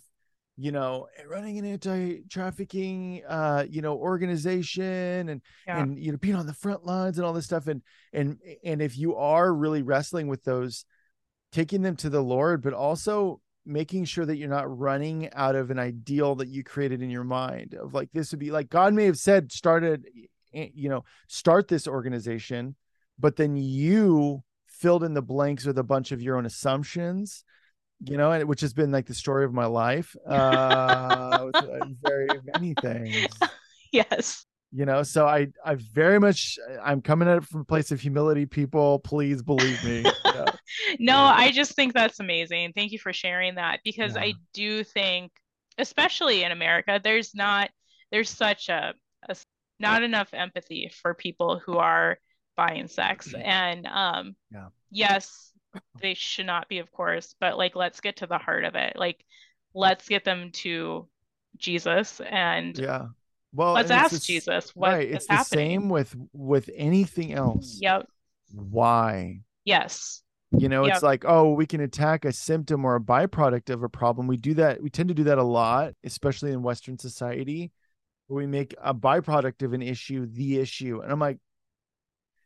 [0.59, 5.81] you know running an anti-trafficking uh you know organization and Yeah.
[5.83, 8.83] and you know being on the front lines and all this stuff and and and
[8.83, 10.85] if you are really wrestling with those
[11.53, 15.71] taking them to the lord but also making sure that you're not running out of
[15.71, 18.93] an ideal that you created in your mind of like this would be like god
[18.93, 20.05] may have said started
[20.53, 22.75] eh, you know start this organization
[23.19, 27.45] but then you filled in the blanks with a bunch of your own assumptions
[28.05, 31.85] you know and which has been like the story of my life uh with, uh,
[32.01, 33.39] very many things
[33.93, 34.47] Yes.
[34.73, 38.01] you know so i i very much i'm coming at it from a place of
[38.01, 40.51] humility people please believe me know?
[40.99, 41.35] No, Yeah.
[41.37, 42.73] I just think that's amazing.
[42.75, 44.23] Thank you for sharing that because Yeah.
[44.23, 45.33] I do think,
[45.79, 47.71] especially in America, there's not
[48.11, 48.95] there's such a,
[49.79, 52.19] not enough empathy for people who are
[52.57, 53.35] buying sex.
[53.35, 54.69] And um Yeah.
[54.91, 55.52] yes,
[56.01, 58.95] they should not be, of course, but like let's get to the heart of it.
[58.97, 59.25] Like
[59.75, 61.09] let's get them to
[61.59, 63.07] Jesus and yeah
[63.53, 65.81] well let's ask the s- Jesus what right it's the happening.
[65.81, 68.07] same with with anything else Yep.
[68.55, 70.23] why Yes.
[70.51, 70.95] you know Yep.
[70.95, 74.37] it's like oh we can attack a symptom or a byproduct of a problem we
[74.39, 77.71] do that we tend to do that a lot especially in western society
[78.29, 81.39] where we make a byproduct of an issue the issue and i'm like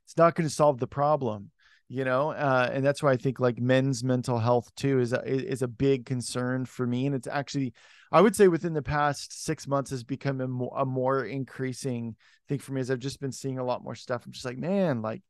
[0.04, 1.50] it's not going to solve the problem
[1.88, 5.22] you know uh, and that's why i think like men's mental health too is a,
[5.24, 7.72] is a big concern for me and it's actually
[8.10, 12.16] i would say within the past six months has become a more, a more increasing
[12.48, 14.24] thing for me as i've just been seeing a lot more stuff.
[14.26, 15.22] I'm just like man like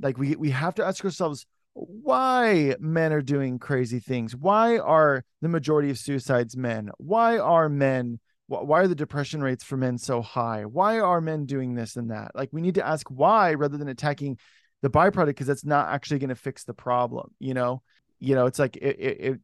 [0.00, 4.34] like we we have to ask ourselves why men are doing crazy things.
[4.34, 6.90] Why are the majority of suicides men?
[6.98, 10.64] Why are men why are the depression rates for men so high?
[10.64, 12.32] Why are men doing this and that?
[12.34, 14.38] Like we need to ask why rather than attacking
[14.82, 17.82] the byproduct because that's not actually going to fix the problem you know
[18.18, 19.40] you know it's like it, it, it-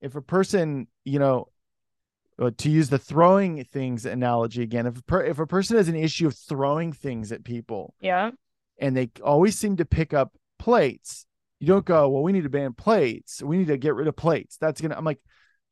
[0.00, 1.48] if a person you know
[2.38, 5.88] uh, to use the throwing things analogy again if a, per, if a person has
[5.88, 8.30] an issue of throwing things at people Yeah.
[8.78, 11.26] and they always seem to pick up plates.
[11.58, 13.42] You don't go, well, we need to ban plates.
[13.42, 14.56] We need to get rid of plates.
[14.58, 14.96] That's gonna.
[14.96, 15.20] I'm like,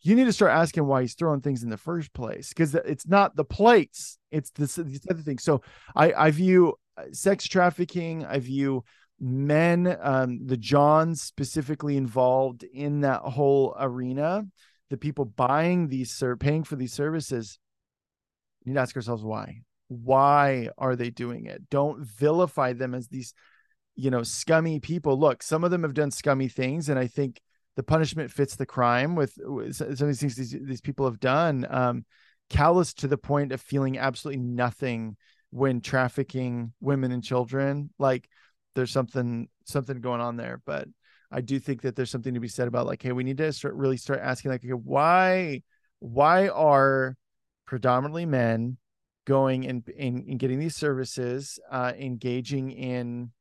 [0.02, 3.07] you need to start asking why he's throwing things in the first place because it's
[3.07, 4.18] not the plates.
[4.31, 5.62] It's this these other thing So
[5.96, 8.26] I I view uh, sex trafficking.
[8.26, 8.85] I view
[9.20, 14.46] men, um, the Johns specifically involved in that whole arena.
[14.90, 17.59] The people buying these, ser- paying for these services.
[18.64, 23.09] We need to ask ourselves why why are they doing it don't vilify them as
[23.09, 23.33] these
[23.96, 27.40] you know scummy people look some of them have done scummy things and i think
[27.76, 31.20] the punishment fits the crime with, with some of these things these, these people have
[31.20, 32.04] done um
[32.50, 35.16] callous to the point of feeling absolutely nothing
[35.50, 38.28] when trafficking women and children like
[38.78, 40.86] there's something something going on there but
[41.32, 43.52] i do think that there's something to be said about like hey we need to
[43.52, 45.60] start really start asking like okay, why
[45.98, 47.16] why are
[47.66, 48.76] predominantly men
[49.26, 53.32] going and, and, and getting these services uh engaging in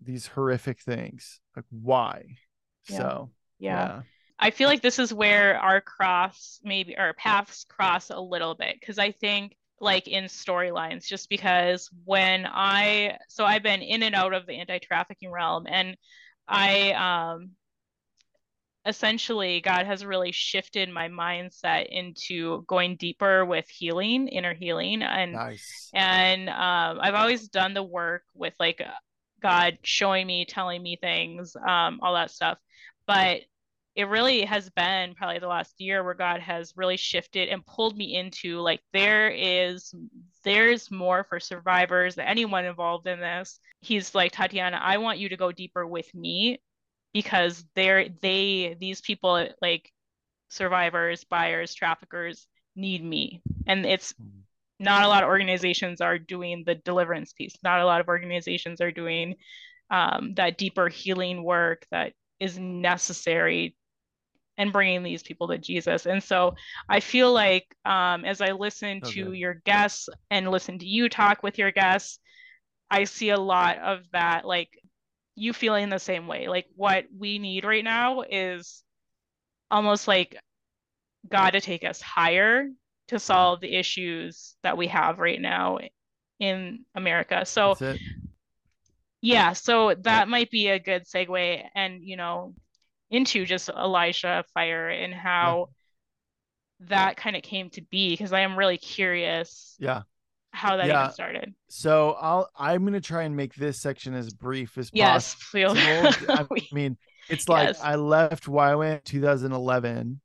[0.00, 2.24] these horrific things like why
[2.88, 2.96] Yeah.
[2.96, 4.02] so yeah.
[4.38, 8.76] I feel like this is where our cross, maybe our paths cross a little bit
[8.78, 14.14] because I think like in storylines, just because when I so I've been in and
[14.14, 15.96] out of the anti-trafficking realm and
[16.46, 17.50] I um
[18.86, 25.32] essentially God has really shifted my mindset into going deeper with healing, inner healing and
[25.32, 28.82] nice and um, I've always done the work with like
[29.42, 32.58] God showing me, telling me things, um, all that stuff.
[33.06, 33.42] But
[33.98, 37.98] it really has been probably the last year where God has really shifted and pulled
[37.98, 39.92] me into like there is
[40.44, 43.58] there's more for survivors, than anyone involved in this.
[43.80, 46.60] He's like Tatiana, I want you to go deeper with me
[47.12, 49.90] because they're they these people like
[50.48, 53.42] survivors, buyers, traffickers need me.
[53.66, 54.14] And it's
[54.78, 57.56] not a lot of organizations are doing the deliverance piece.
[57.64, 59.34] Not a lot of organizations are doing
[59.90, 63.74] um, that deeper healing work that is necessary
[64.58, 66.06] and bringing these people to Jesus.
[66.06, 66.56] And so
[66.88, 71.08] I feel like um, as I listen So to your guests and listen to you
[71.08, 72.18] talk with your guests,
[72.90, 74.70] I see a lot of that, like
[75.36, 76.48] you feeling the same way.
[76.48, 78.84] Like what we need right now is
[79.70, 80.36] almost like
[81.30, 82.68] God to take us higher
[83.08, 85.78] to solve the issues that we have right now
[86.40, 87.44] in America.
[87.46, 87.78] So
[89.20, 92.54] yeah, so that might be a good segue and you know
[93.10, 95.68] into just Elijah Fire and how
[96.80, 100.02] that kind of came to be because I am really curious yeah
[100.52, 100.92] how that Yeah.
[100.92, 101.54] even started.
[101.68, 105.74] so i'll i'm gonna try and make this section as brief as Yes, possible feel
[106.30, 107.80] I mean, it's like Yes.
[107.80, 110.20] I left YWAM in 2011,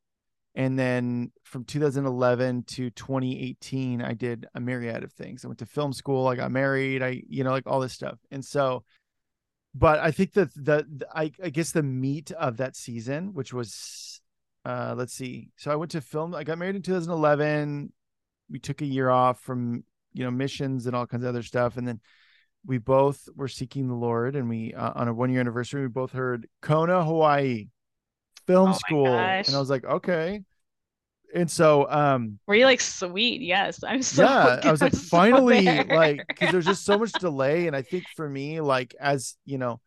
[0.56, 5.46] and then from 2011 to 2018, I did a myriad of things.
[5.46, 8.20] I went to film school, I got married, I, you know, like all this stuff.
[8.32, 8.84] And so,
[9.76, 13.54] but I think that the, the I, I guess the meat of that season, which
[13.54, 14.22] was,
[14.66, 15.50] uh, let's see.
[15.58, 17.92] So I went to film, I got married in 2011.
[18.50, 19.84] We took a year off from,
[20.14, 21.78] you know, missions and all kinds of other stuff.
[21.78, 22.00] And then
[22.66, 25.90] we both were seeking the Lord, and we uh, on a one year anniversary, we
[25.90, 27.68] both heard Kona, Hawaii,
[28.48, 30.44] film Oh school, and I was like, okay.
[31.34, 33.42] And so, um, Were you like sweet?
[33.42, 35.84] Yes, I'm so yeah, I was like, finally, there.
[35.86, 39.58] like, because there's just so much delay, and I think for me, like, as you
[39.58, 39.82] know,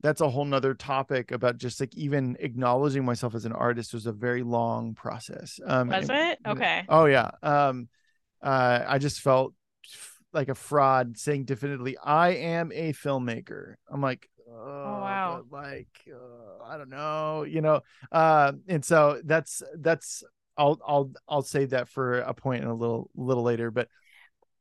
[0.00, 4.06] that's a whole nother topic about just like even acknowledging myself as an artist was
[4.06, 5.60] a very long process.
[5.66, 6.38] Um, Was and- it?
[6.46, 6.84] Okay.
[6.88, 7.30] Oh yeah.
[7.42, 7.88] Um,
[8.42, 9.54] uh, I just felt
[9.92, 13.74] f- like a fraud saying definitively, I am a filmmaker.
[13.90, 15.44] I'm like, oh, wow.
[15.50, 17.80] like, uh, I don't know, you know.
[18.12, 20.22] Uh, and so that's that's
[20.56, 23.88] I'll I'll I'll save that for a point in a little little later, but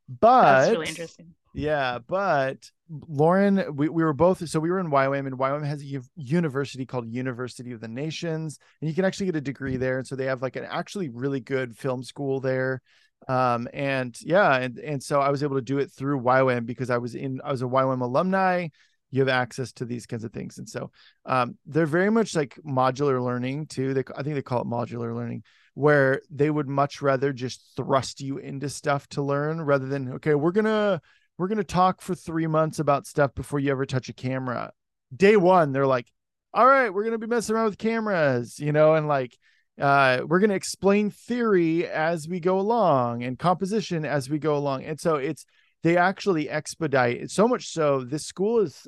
[0.08, 1.34] but That's really interesting.
[1.54, 5.82] yeah, but Lauren, we, we were both so we were in YWAM, and YWAM has
[5.82, 9.98] a university called University of the Nations, and you can actually get a degree there.
[9.98, 12.82] And so they have like an actually really good film school there.
[13.28, 16.90] Um, and yeah, and and so I was able to do it through YWAM because
[16.90, 18.68] I was in I was a YWAM alumni.
[19.12, 20.92] You have access to these kinds of things, and so
[21.26, 23.94] um, they're very much like modular learning too.
[23.94, 28.20] They I think they call it modular learning, where they would much rather just thrust
[28.20, 31.02] you into stuff to learn rather than okay, we're gonna
[31.38, 34.72] we're to talk for three months about stuff before you ever touch a camera.
[35.16, 36.12] Day one, they're like,
[36.54, 39.38] all right, we're to be messing around with cameras, you know, and like,
[39.80, 44.56] uh, we're going to explain theory as we go along and composition as we go
[44.56, 44.86] along.
[44.86, 45.46] And so it's,
[45.86, 48.88] they actually expedite it so much so this school is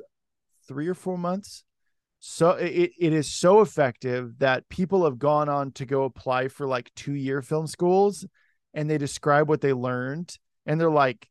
[0.68, 1.64] three or four months.
[2.20, 6.66] So it, it is so effective that people have gone on to go apply for
[6.66, 8.26] like two year film schools
[8.74, 11.30] and they describe what they learned and they're like,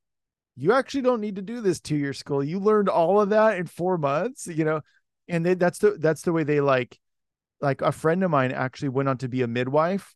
[0.54, 2.44] you actually don't need to do this two year school.
[2.44, 4.82] You learned all of that in four months, you know,
[5.26, 6.96] and they, that's the that's the way they like.
[7.60, 10.14] Like a friend of mine actually went on to be a midwife,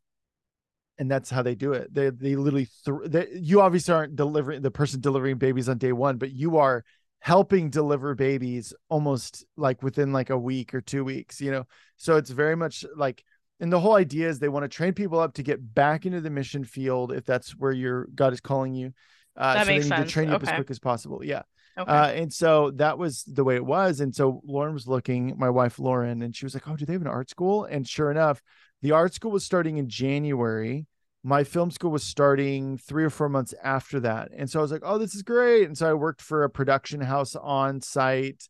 [1.01, 1.93] and that's how they do it.
[1.93, 5.93] They they literally th- they, you obviously aren't delivering the person delivering babies on day
[5.93, 6.85] one, but you are
[7.21, 11.65] helping deliver babies almost like within like a week or two weeks, you know.
[11.97, 13.25] So it's very much like
[13.59, 16.21] and the whole idea is they want to train people up to get back into
[16.21, 18.93] the mission field if that's where your God is calling you.
[19.37, 20.09] Uh, That so makes they need sense.
[20.09, 21.25] to train you up as quick as possible.
[21.25, 21.43] Yeah.
[21.79, 21.91] Okay.
[21.91, 24.01] Uh, and so that was the way it was.
[24.01, 26.93] And so Lauren was looking, my wife Lauren, and she was like, "Oh, do they
[26.93, 28.43] have an art school?" And sure enough,
[28.83, 30.87] the art school was starting in January,
[31.23, 34.31] my film school was starting three or four months after that.
[34.35, 35.67] And so I was like, oh, this is great.
[35.67, 38.49] And so I worked for a production house on site,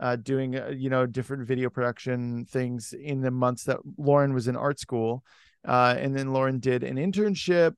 [0.00, 4.48] uh, doing, uh, you know, different video production things in the months that Lauren was
[4.48, 5.24] in art school.
[5.66, 7.74] Uh, and then Lauren did an internship.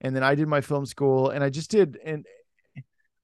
[0.00, 1.98] And then I did my film school and I just did.
[2.04, 2.24] And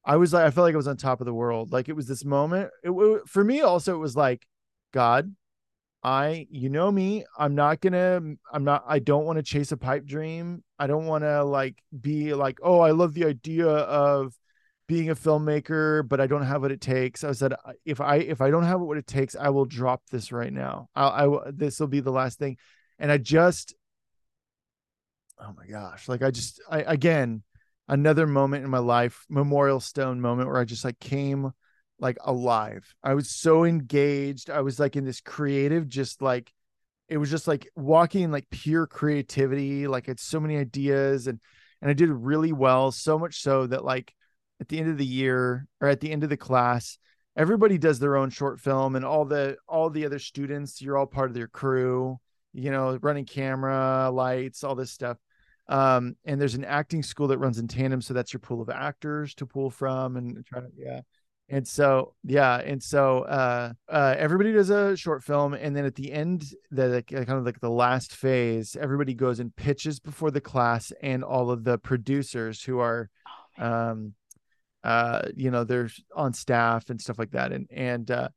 [0.04, 1.72] I was like, I felt like I was on top of the world.
[1.72, 2.70] Like it was this moment.
[2.84, 4.46] It, it, for me, also, it was like,
[4.92, 5.34] God,
[6.08, 9.72] I, you know me, I'm not gonna, mm, I'm not, I don't want to chase
[9.72, 10.64] a pipe dream.
[10.78, 14.32] I don't want to like be like, oh, I love the idea of
[14.86, 17.24] being a filmmaker, but I don't have what it takes.
[17.24, 17.52] I said,
[17.84, 20.88] if I, if I don't have what it takes, I will drop this right now.
[20.96, 22.56] I'll, I, this will be the last thing.
[22.98, 23.74] And I just,
[25.38, 27.42] oh my gosh, like I just, I, again,
[27.86, 31.52] another moment in my life, Memorial Stone moment where I just like came
[32.00, 32.94] like alive.
[33.02, 34.50] I was so engaged.
[34.50, 36.52] I was like in this creative, just like
[37.08, 39.86] it was just like walking in like pure creativity.
[39.86, 41.40] Like I had so many ideas and
[41.80, 44.14] and I did really well, so much so that like
[44.60, 46.98] at the end of the year or at the end of the class,
[47.36, 51.06] everybody does their own short film and all the all the other students, you're all
[51.06, 52.18] part of their crew,
[52.52, 55.18] you know, running camera, lights, all this stuff.
[55.68, 58.70] Um, and there's an acting school that runs in tandem, so that's your pool of
[58.70, 61.00] actors to pull from and try to yeah
[61.48, 65.94] and so yeah and so uh uh everybody does a short film and then at
[65.94, 70.40] the end the kind of like the last phase everybody goes and pitches before the
[70.40, 73.08] class and all of the producers who are
[73.58, 74.14] oh, um
[74.84, 77.52] uh you know they're on staff and stuff like that.
[77.52, 78.28] And and uh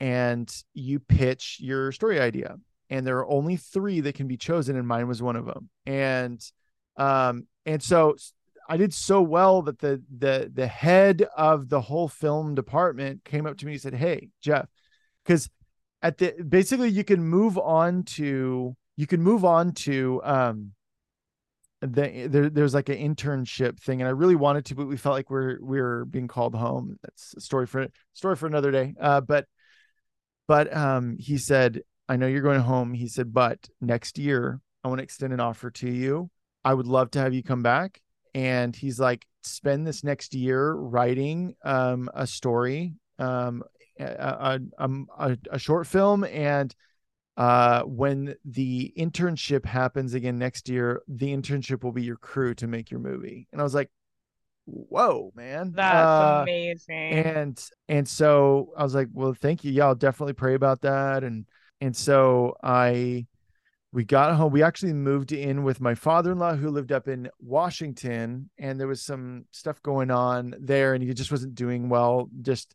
[0.00, 2.56] and you pitch your story idea
[2.90, 5.70] and there are only three that can be chosen and mine was one of them
[5.86, 6.40] and
[6.96, 8.16] um and so
[8.68, 13.46] I did so well that the the the head of the whole film department came
[13.46, 14.68] up to me and said, "Hey, Jeff,
[15.24, 15.48] because
[16.02, 20.72] at the basically you can move on to you can move on to um
[21.80, 25.14] the there, there's like an internship thing and I really wanted to but we felt
[25.14, 26.96] like we're we're being called home.
[27.02, 28.94] That's a story for story for another day.
[29.00, 29.46] Uh but
[30.48, 32.94] but um he said I know you're going home.
[32.94, 36.30] He said but next year I want to extend an offer to you.
[36.64, 38.00] I would love to have you come back
[38.36, 43.62] and he's like spend this next year writing um, a story um,
[43.98, 46.22] a, a, a, short film.
[46.24, 46.74] And
[47.38, 52.66] uh, when the internship happens again next year the internship will be your crew to
[52.66, 53.48] make your movie.
[53.52, 53.90] And i was like
[54.66, 55.72] whoa man.
[55.74, 57.12] That's uh, amazing.
[57.12, 59.72] and and so i was like well thank you.
[59.72, 61.24] Yeah i'll definitely pray about that.
[61.24, 61.46] And
[61.80, 63.26] and so i
[63.96, 64.52] we got home.
[64.52, 69.00] We actually moved in with my father-in-law who lived up in Washington, and there was
[69.00, 72.74] some stuff going on there, and he just wasn't doing well, just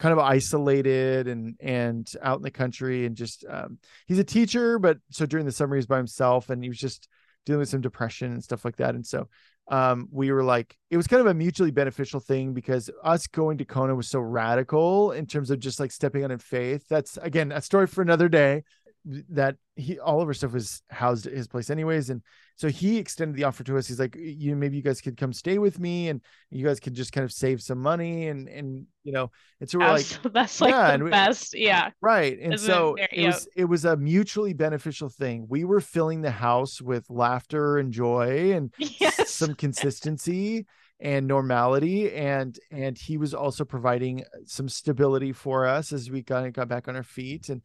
[0.00, 4.80] kind of isolated and and out in the country, and just um, he's a teacher,
[4.80, 7.06] but so during the summer he's by himself, and he was just
[7.46, 9.28] dealing with some depression and stuff like that, and so
[9.70, 13.58] um, we were like, it was kind of a mutually beneficial thing because us going
[13.58, 16.86] to Kona was so radical in terms of just like stepping out in faith.
[16.88, 18.64] That's again a story for another day
[19.04, 22.10] that he all of our stuff was housed at his place anyways.
[22.10, 22.22] And
[22.56, 23.88] so he extended the offer to us.
[23.88, 26.94] He's like you maybe you guys could come stay with me and you guys could
[26.94, 29.30] just kind of save some money and and you know.
[29.60, 31.56] And so we're like that's like yeah, the best.
[31.56, 31.90] Yeah.
[32.02, 32.38] Right.
[32.38, 35.46] And Isn't so it, it was it was a mutually beneficial thing.
[35.48, 39.30] We were filling the house with laughter and joy and yes.
[39.30, 40.66] some consistency
[41.00, 42.12] and normality.
[42.12, 46.68] And and he was also providing uh, some stability for us as we got got
[46.68, 47.48] back on our feet.
[47.48, 47.62] And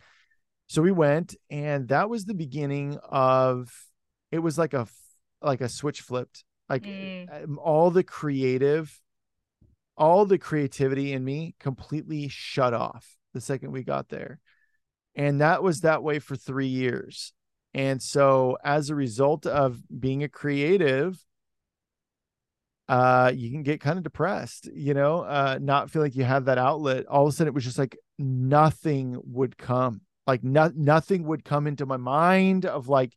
[0.68, 3.72] so we went and that was the beginning of
[4.32, 4.88] it was like a
[5.42, 6.44] like a switch flipped.
[6.68, 7.44] Like mm.
[7.44, 9.00] Um, all the creative
[9.98, 14.40] all the creativity in me completely shut off the second we got there.
[15.16, 17.32] And that was that way for 3 years.
[17.74, 21.24] And so as a result of being a creative
[22.88, 26.46] uh you can get kind of depressed you know uh not feel like you have
[26.46, 27.06] that outlet.
[27.08, 31.44] All of a sudden it was just like nothing would come like no, nothing would
[31.44, 33.14] come into my mind of like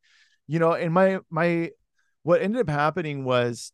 [0.46, 1.70] you know and my my
[2.22, 3.72] what ended up happening was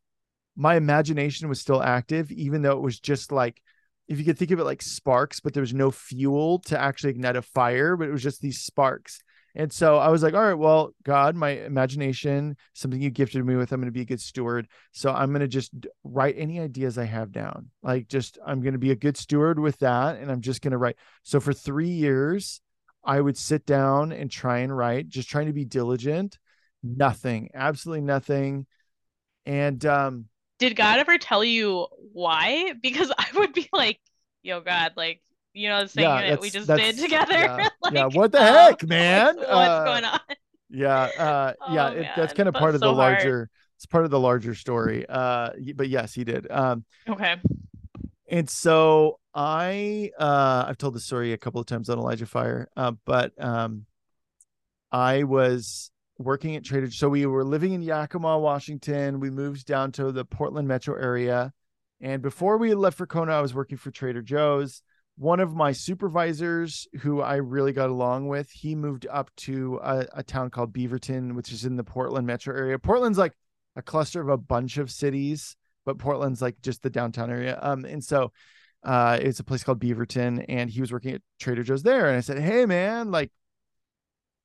[0.57, 3.61] my imagination was still active even though it was just like
[4.07, 7.11] if you could think of it like sparks but there was no fuel to actually
[7.11, 9.21] ignite a fire but it was just these sparks
[9.57, 13.55] and so I was like, all right, well, God, my imagination, something you gifted me
[13.55, 14.67] with, I'm going to be a good steward.
[14.91, 17.71] So I'm going to just write any ideas I have down.
[17.81, 20.17] Like, just, I'm going to be a good steward with that.
[20.19, 20.97] And I'm just going to write.
[21.23, 22.61] So for three years,
[23.05, 26.39] I would sit down and try and write, just trying to be diligent.
[26.83, 28.67] Nothing, absolutely nothing.
[29.47, 30.27] And um
[30.59, 32.75] did God ever tell you why?
[32.83, 34.01] Because I would be like,
[34.43, 35.21] yo, God, like,
[35.53, 37.35] you know, the thing yeah, that we just did together.
[37.35, 39.37] Yeah, like, yeah, what the heck, man?
[39.37, 40.21] What's, what's uh, going on?
[40.71, 43.37] Yeah, uh, oh, yeah, it, that's kind of part of so the larger.
[43.37, 43.51] Hard
[43.85, 45.05] it's part of the larger story.
[45.09, 46.51] Uh, but yes, he did.
[46.51, 47.37] Um, okay.
[48.35, 52.69] And so I, uh, I've told the story a couple of times on Elijah Fire,
[52.77, 53.87] uh, but um,
[54.91, 56.87] I was working at Trader.
[56.87, 56.99] Joe's.
[56.99, 59.21] So we were living in Yakima, Washington.
[59.21, 61.53] We moved down to the Portland metro area,
[62.01, 64.83] and before we left for Kona, I was working for Trader Joe's.
[65.17, 70.07] One of my supervisors, who I really got along with, he moved up to a,
[70.13, 72.81] a town called Beaverton, which is in the Portland metro area.
[72.81, 73.35] Portland's like
[73.77, 75.55] a cluster of a bunch of cities,
[75.85, 77.59] but Portland's like just the downtown area.
[77.61, 78.33] Um, and so
[78.83, 82.09] uh, it's a place called Beaverton, and he was working at Trader Joe's there.
[82.09, 83.31] And I said, Hey man, like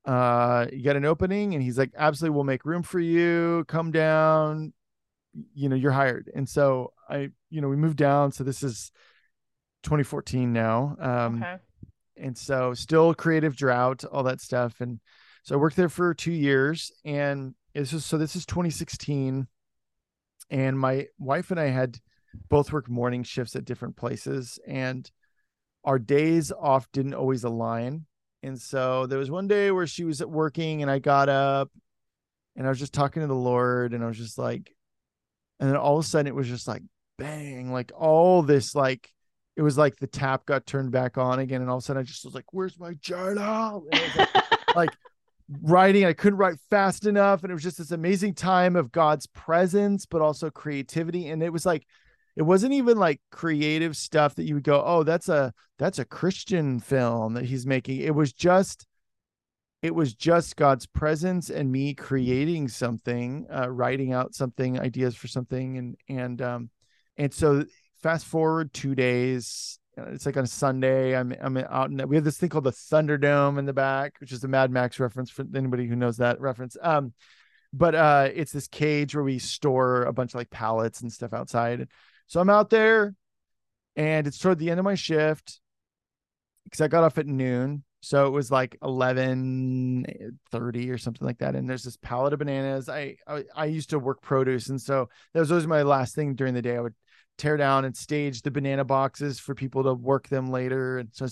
[0.05, 3.91] uh you got an opening and he's like absolutely we'll make room for you come
[3.91, 4.73] down
[5.53, 8.91] you know you're hired and so i you know we moved down so this is
[9.83, 11.57] 2014 now um okay.
[12.17, 14.99] and so still creative drought all that stuff and
[15.43, 19.47] so i worked there for two years and this is so this is 2016
[20.49, 21.97] and my wife and i had
[22.49, 25.11] both worked morning shifts at different places and
[25.83, 28.05] our days off didn't always align
[28.41, 31.69] and so there was one day where she was at working and I got up
[32.55, 34.73] and I was just talking to the Lord and I was just like,
[35.59, 36.83] and then all of a sudden it was just like
[37.17, 39.11] bang, like all this, like
[39.57, 41.61] it was like the tap got turned back on again.
[41.61, 43.85] And all of a sudden I just was like, where's my journal?
[43.91, 44.45] Like,
[44.75, 44.89] like
[45.61, 47.43] writing, I couldn't write fast enough.
[47.43, 51.27] And it was just this amazing time of God's presence, but also creativity.
[51.27, 51.85] And it was like,
[52.35, 56.05] it wasn't even like creative stuff that you would go oh that's a that's a
[56.05, 58.87] christian film that he's making it was just
[59.81, 65.27] it was just god's presence and me creating something uh, writing out something ideas for
[65.27, 66.69] something and and um
[67.17, 67.65] and so
[68.01, 72.25] fast forward two days it's like on a sunday i'm i'm out in we have
[72.25, 75.45] this thing called the thunderdome in the back which is a mad max reference for
[75.55, 77.13] anybody who knows that reference um
[77.73, 81.33] but uh it's this cage where we store a bunch of like pallets and stuff
[81.33, 81.87] outside
[82.29, 83.15] so I'm out there
[83.95, 85.59] and it's toward the end of my shift
[86.63, 87.83] because I got off at noon.
[88.01, 90.05] So it was like 11
[90.51, 91.55] 30 or something like that.
[91.55, 92.87] And there's this pallet of bananas.
[92.87, 94.69] I, I, I used to work produce.
[94.69, 96.77] And so that was always my last thing during the day.
[96.77, 96.93] I would
[97.39, 100.99] tear down and stage the banana boxes for people to work them later.
[100.99, 101.29] And so I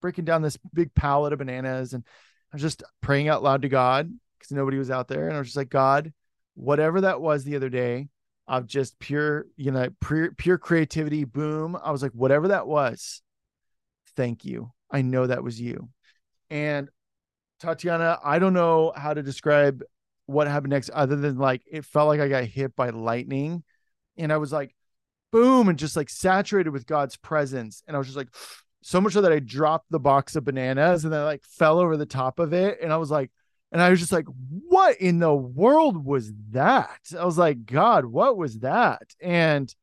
[0.00, 1.92] breaking down this big pallet of bananas.
[1.92, 2.04] And
[2.52, 5.28] I was just praying out loud to God because nobody was out there.
[5.28, 6.12] And I was just like, God,
[6.54, 8.08] whatever that was the other day,
[8.48, 11.24] of just pure, you know, pure, pure creativity.
[11.24, 11.78] Boom.
[11.82, 13.22] I was like, whatever that was,
[14.16, 14.72] thank you.
[14.90, 15.88] I know that was you.
[16.50, 16.88] And
[17.60, 19.82] Tatiana, I don't know how to describe
[20.26, 23.62] what happened next other than like it felt like I got hit by lightning
[24.16, 24.74] and I was like,
[25.32, 27.82] boom, and just like saturated with God's presence.
[27.88, 28.28] And I was just like,
[28.82, 31.78] so much so that I dropped the box of bananas and then I like fell
[31.78, 32.78] over the top of it.
[32.82, 33.30] And I was like,
[33.70, 34.26] and I was just like,
[34.68, 36.98] what in the world was that?
[37.18, 39.02] I was like, God, what was that?
[39.20, 39.74] And,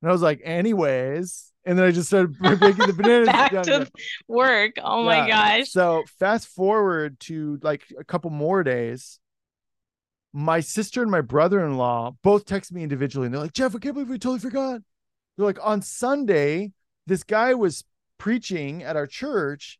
[0.00, 1.50] and I was like, anyways.
[1.64, 3.28] And then I just started making the bananas.
[3.28, 3.90] Back to
[4.28, 4.72] work.
[4.82, 5.06] Oh yeah.
[5.06, 5.70] my gosh.
[5.70, 9.18] So fast forward to like a couple more days.
[10.32, 13.94] My sister and my brother-in-law both text me individually and they're like, Jeff, I can't
[13.94, 14.80] believe we totally forgot.
[15.36, 16.72] They're like, on Sunday,
[17.06, 17.84] this guy was
[18.18, 19.78] preaching at our church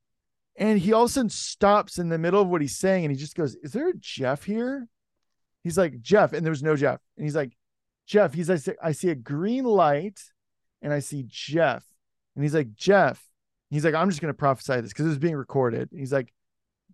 [0.57, 3.13] and he all of a sudden stops in the middle of what he's saying and
[3.13, 4.89] he just goes, Is there a Jeff here?
[5.65, 6.33] He's like, Jeff.
[6.33, 7.01] And there's no Jeff.
[7.17, 7.57] And he's like,
[8.07, 8.35] Jeff.
[8.35, 10.21] He's like, I see a green light
[10.83, 11.85] and I see Jeff.
[12.35, 13.23] And he's like, Jeff.
[13.71, 15.89] He's like, I'm just going to prophesy this because it was being recorded.
[15.93, 16.33] He's like,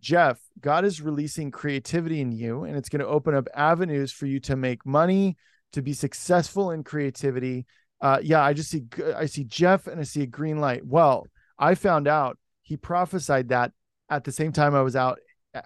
[0.00, 4.26] Jeff, God is releasing creativity in you and it's going to open up avenues for
[4.26, 5.36] you to make money,
[5.72, 7.66] to be successful in creativity.
[8.00, 8.84] Uh, yeah, I just see,
[9.16, 10.86] I see Jeff and I see a green light.
[10.86, 11.26] Well,
[11.58, 13.72] I found out he prophesied that
[14.08, 15.18] at the same time I was out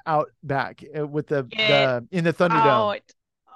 [0.06, 2.94] out back uh, with the, the in the Thunderdome.
[2.94, 3.00] Out.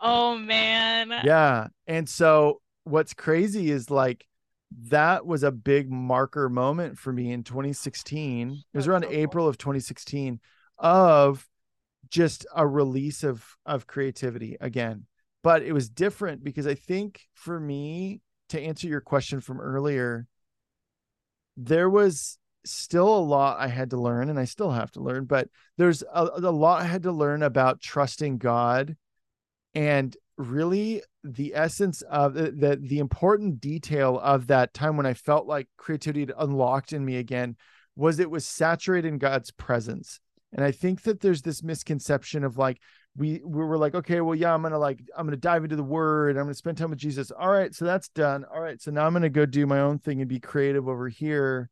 [0.02, 1.12] Oh man.
[1.24, 1.68] Yeah.
[1.86, 4.26] And so what's crazy is like
[4.88, 8.50] that was a big marker moment for me in 2016.
[8.50, 10.40] It was around so April of 2016
[10.78, 11.48] of
[12.10, 15.06] just a release of of creativity again.
[15.42, 18.20] But it was different because I think for me
[18.50, 20.26] to answer your question from earlier
[21.56, 25.24] there was still a lot I had to learn, and I still have to learn,
[25.24, 28.96] but there's a, a lot I had to learn about trusting God
[29.74, 35.14] and really the essence of the, the, the important detail of that time when I
[35.14, 37.56] felt like creativity had unlocked in me again
[37.94, 40.20] was it was saturated in God's presence.
[40.52, 42.80] And I think that there's this misconception of like
[43.16, 45.82] we we were like, okay, well, yeah, I'm gonna like I'm gonna dive into the
[45.82, 47.30] word, I'm gonna spend time with Jesus.
[47.30, 48.44] All right, so that's done.
[48.52, 51.08] All right, so now I'm gonna go do my own thing and be creative over
[51.08, 51.70] here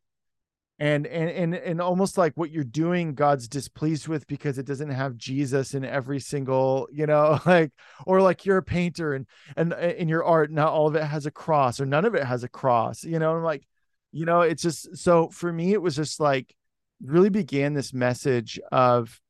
[0.77, 4.89] and and and and almost like what you're doing god's displeased with because it doesn't
[4.89, 7.71] have jesus in every single you know like
[8.05, 9.25] or like you're a painter and
[9.55, 12.13] and uh, in your art not all of it has a cross or none of
[12.13, 13.65] it has a cross you know i'm like
[14.11, 16.53] you know it's just so for me it was just like
[17.01, 19.21] really began this message of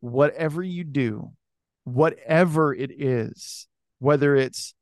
[0.00, 1.32] whatever you do
[1.86, 3.68] whatever it is
[4.00, 4.74] whether it's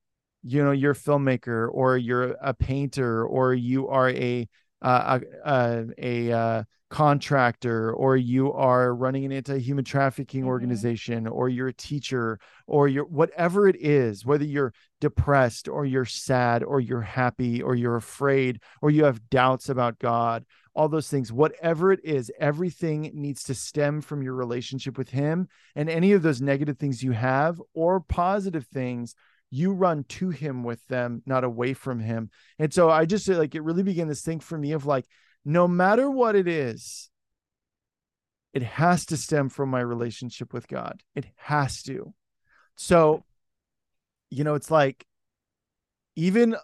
[0.43, 4.49] you know you're a filmmaker or you're a painter or you are a
[4.81, 10.49] uh, a, a, a contractor or you are running an anti-human trafficking mm-hmm.
[10.49, 16.07] organization or you're a teacher or you're whatever it is whether you're depressed or you're
[16.07, 20.45] sad or you're happy or you're afraid or you have doubts about god
[20.75, 25.49] all those things whatever it is everything needs to stem from your relationship with him
[25.77, 29.15] and any of those negative things you have or positive things
[29.55, 32.29] you run to him with them, not away from him.
[32.59, 35.07] And so I just like it really began this thing for me of like,
[35.45, 37.09] no matter what it is,
[38.53, 41.05] it has to stem from my relationship with God.
[41.15, 42.15] It has to.
[42.75, 43.25] So,
[44.29, 45.07] you know, it's like
[46.17, 46.57] even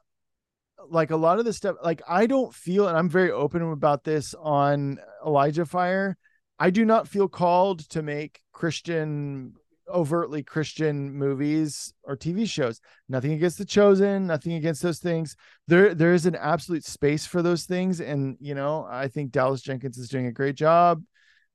[0.89, 4.05] like a lot of the stuff, like I don't feel, and I'm very open about
[4.05, 6.17] this on Elijah Fire.
[6.59, 9.55] I do not feel called to make Christian
[9.89, 12.81] overtly Christian movies or TV shows.
[13.09, 15.37] Nothing against the chosen, nothing against those things.
[15.67, 18.01] There there is an absolute space for those things.
[18.01, 21.03] And you know, I think Dallas Jenkins is doing a great job.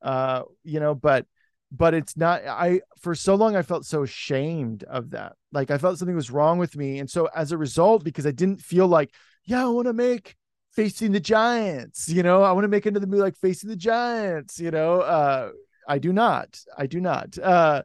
[0.02, 1.26] Uh, you know, but
[1.72, 5.34] but it's not I for so long I felt so ashamed of that.
[5.56, 7.00] Like I felt something was wrong with me.
[7.00, 9.12] And so as a result, because I didn't feel like,
[9.46, 10.36] yeah, I want to make
[10.74, 14.60] facing the giants, you know, I want to make another movie like facing the giants,
[14.60, 15.02] you know.
[15.02, 15.52] Uh
[15.88, 16.60] I do not.
[16.78, 17.38] I do not.
[17.40, 17.84] Uh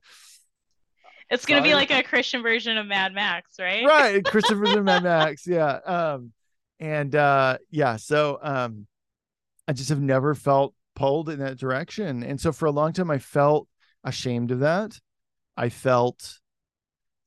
[1.31, 3.87] it's gonna be like a Christian version of Mad Max, right?
[3.87, 5.47] Right, Christian version of Mad Max.
[5.47, 5.75] Yeah.
[5.75, 6.33] Um,
[6.81, 8.87] and uh, yeah, so um,
[9.69, 13.11] I just have never felt pulled in that direction, and so for a long time
[13.11, 13.69] I felt
[14.03, 14.99] ashamed of that.
[15.57, 16.40] I felt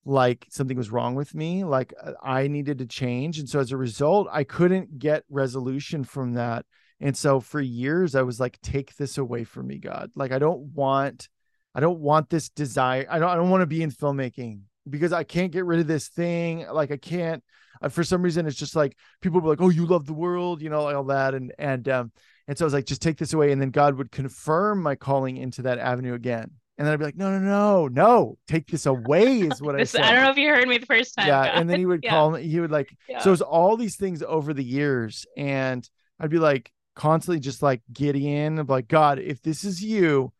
[0.06, 3.72] like something was wrong with me, like uh, I needed to change, and so as
[3.72, 6.66] a result, I couldn't get resolution from that.
[6.99, 10.12] And so for years, I was like, "Take this away from me, God.
[10.16, 11.30] Like I don't want."
[11.76, 13.08] I don't want this desire.
[13.10, 15.88] I don't I don't want to be in filmmaking because I can't get rid of
[15.88, 16.68] this thing.
[16.72, 17.43] Like I can't
[17.82, 20.62] uh, for some reason it's just like people be like, "Oh, you love the world,"
[20.62, 22.12] you know, like all that and and um
[22.47, 24.95] and so I was like, just take this away and then God would confirm my
[24.95, 26.51] calling into that avenue again.
[26.84, 29.95] And then I'd be like, no, no, no, no, take this away is what this,
[29.95, 30.05] I said.
[30.05, 31.27] I don't know if you heard me the first time.
[31.27, 31.45] Yeah.
[31.45, 31.57] God.
[31.57, 32.09] And then he would yeah.
[32.09, 33.19] call me, he would like, yeah.
[33.19, 35.25] so it was all these things over the years.
[35.38, 40.34] And I'd be like constantly just like in of like, God, if this is you,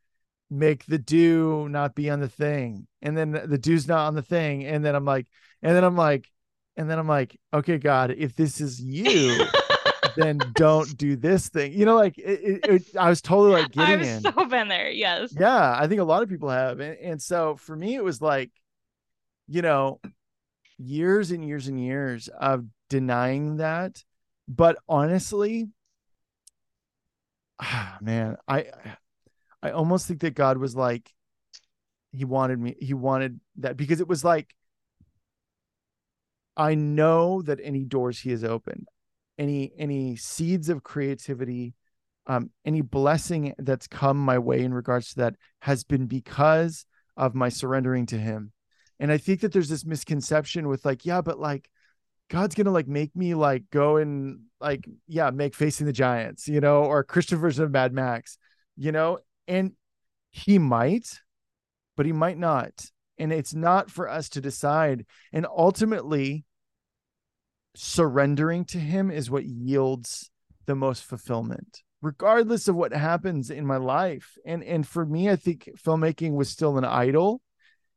[0.49, 4.21] make the do not be on the thing and then the do's not on the
[4.21, 5.25] thing and then i'm like
[5.63, 6.29] and then i'm like
[6.77, 9.47] and then i'm like okay god if this is you
[10.16, 12.24] then don't do this thing you know like it,
[12.64, 14.22] it, it, i was totally like getting i've in.
[14.22, 17.55] so been there yes yeah i think a lot of people have and, and so
[17.55, 18.51] for me it was like
[19.47, 19.99] you know
[20.78, 24.03] years and years and years of denying that
[24.47, 25.68] but honestly
[27.59, 28.66] ah, man i
[29.64, 31.09] I almost think that God was like,
[32.11, 34.53] he wanted me, he wanted that because it was like,
[36.57, 38.88] I know that any doors he has opened,
[39.38, 41.73] any any seeds of creativity,
[42.27, 46.86] um, any blessing that's come my way in regards to that has been because
[47.17, 48.51] of my surrendering to him.
[48.99, 51.69] And I think that there's this misconception with like, yeah, but like
[52.29, 56.61] God's gonna like make me like go and like, yeah, make facing the giants, you
[56.61, 58.38] know, or Christian version of Mad Max,
[58.77, 59.73] you know, and
[60.31, 61.07] he might,
[61.95, 62.71] but he might not.
[63.19, 65.05] And it's not for us to decide.
[65.31, 66.45] And ultimately,
[67.76, 70.30] surrendering to him is what yields
[70.65, 75.36] the most fulfillment regardless of what happens in my life and and for me i
[75.36, 77.41] think filmmaking was still an idol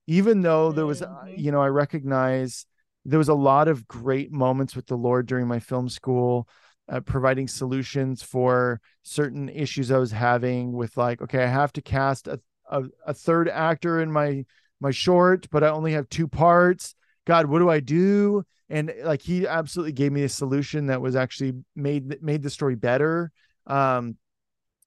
[0.07, 1.35] even though there was mm-hmm.
[1.37, 2.67] you know i recognize
[3.05, 6.49] there was a lot of great moments with the lord during my film school
[6.89, 11.83] uh, providing solutions for certain issues I was having with like, okay, I have to
[11.83, 14.45] cast a, a, a third actor in my
[14.79, 16.95] my short, but I only have two parts.
[17.25, 18.45] God, what do I do?
[18.69, 22.75] And like he absolutely gave me a solution that was actually made made the story
[22.75, 23.31] better.
[23.67, 24.17] Um,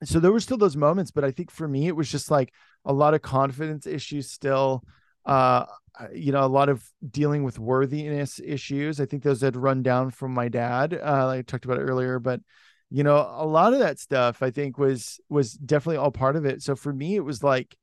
[0.03, 2.53] so there were still those moments, but I think for me it was just like
[2.85, 4.83] a lot of confidence issues still.
[5.25, 5.65] Uh,
[6.13, 9.01] you know, a lot of dealing with worthiness issues.
[9.01, 10.93] I think those had run down from my dad.
[10.93, 12.41] Uh, like I talked about it earlier, but
[12.89, 16.45] you know, a lot of that stuff I think was was definitely all part of
[16.45, 16.63] it.
[16.63, 17.77] So for me, it was like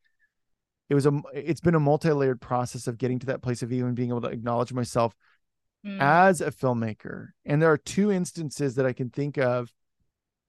[0.88, 3.94] it was a it's been a multi-layered process of getting to that place of even
[3.94, 5.14] being able to acknowledge myself
[5.86, 6.00] mm.
[6.00, 7.28] as a filmmaker.
[7.44, 9.72] And there are two instances that I can think of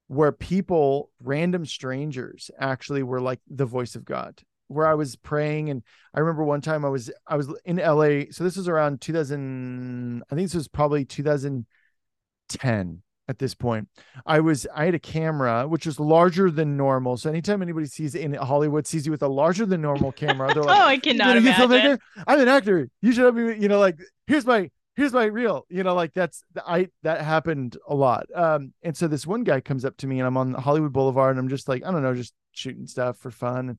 [0.07, 4.41] where people, random strangers, actually were like the voice of God.
[4.69, 5.81] Where I was praying, and
[6.13, 8.23] I remember one time I was I was in LA.
[8.31, 10.23] So this was around 2000.
[10.29, 13.88] I think this was probably 2010 at this point.
[14.25, 17.15] I was I had a camera which was larger than normal.
[17.15, 20.63] So anytime anybody sees in Hollywood sees you with a larger than normal camera, they're
[20.65, 21.99] like, oh, I cannot imagine.
[22.27, 22.89] I'm an actor.
[23.01, 25.66] You should have me, you know, like here's my here's my reel.
[25.70, 28.26] You know like that's i that happened a lot.
[28.36, 31.32] Um and so this one guy comes up to me and i'm on hollywood boulevard
[31.32, 33.70] and i'm just like i don't know just shooting stuff for fun.
[33.70, 33.78] And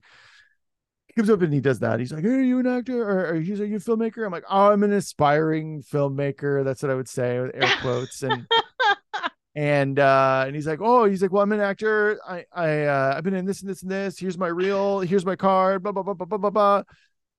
[1.07, 1.99] he comes up and he does that.
[1.99, 3.03] He's like hey are you an actor?
[3.03, 4.25] Or, or he's are you a filmmaker?
[4.25, 6.63] I'm like oh i'm an aspiring filmmaker.
[6.63, 8.23] That's what i would say with air quotes.
[8.23, 8.47] And
[9.55, 12.17] and uh and he's like oh he's like well i'm an actor.
[12.25, 14.17] I i uh, i've been in this and this and this.
[14.17, 15.01] Here's my reel.
[15.01, 15.83] Here's my card.
[15.83, 16.83] Blah blah blah blah blah blah blah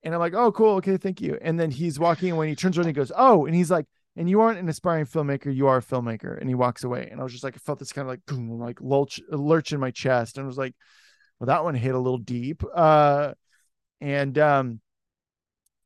[0.03, 0.75] and I'm like, oh, cool.
[0.75, 0.97] Okay.
[0.97, 1.37] Thank you.
[1.41, 3.71] And then he's walking away and when he turns around, he goes, oh, and he's
[3.71, 3.85] like,
[4.15, 5.53] and you aren't an aspiring filmmaker.
[5.55, 6.37] You are a filmmaker.
[6.39, 7.07] And he walks away.
[7.09, 9.71] And I was just like, I felt this kind of like, boom, like lurch, lurch
[9.71, 10.37] in my chest.
[10.37, 10.75] And I was like,
[11.39, 12.63] well, that one hit a little deep.
[12.73, 13.33] Uh,
[14.01, 14.81] and um,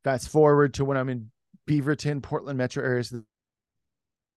[0.04, 1.32] fast forward to when I'm in
[1.68, 3.24] Beaverton, Portland metro areas who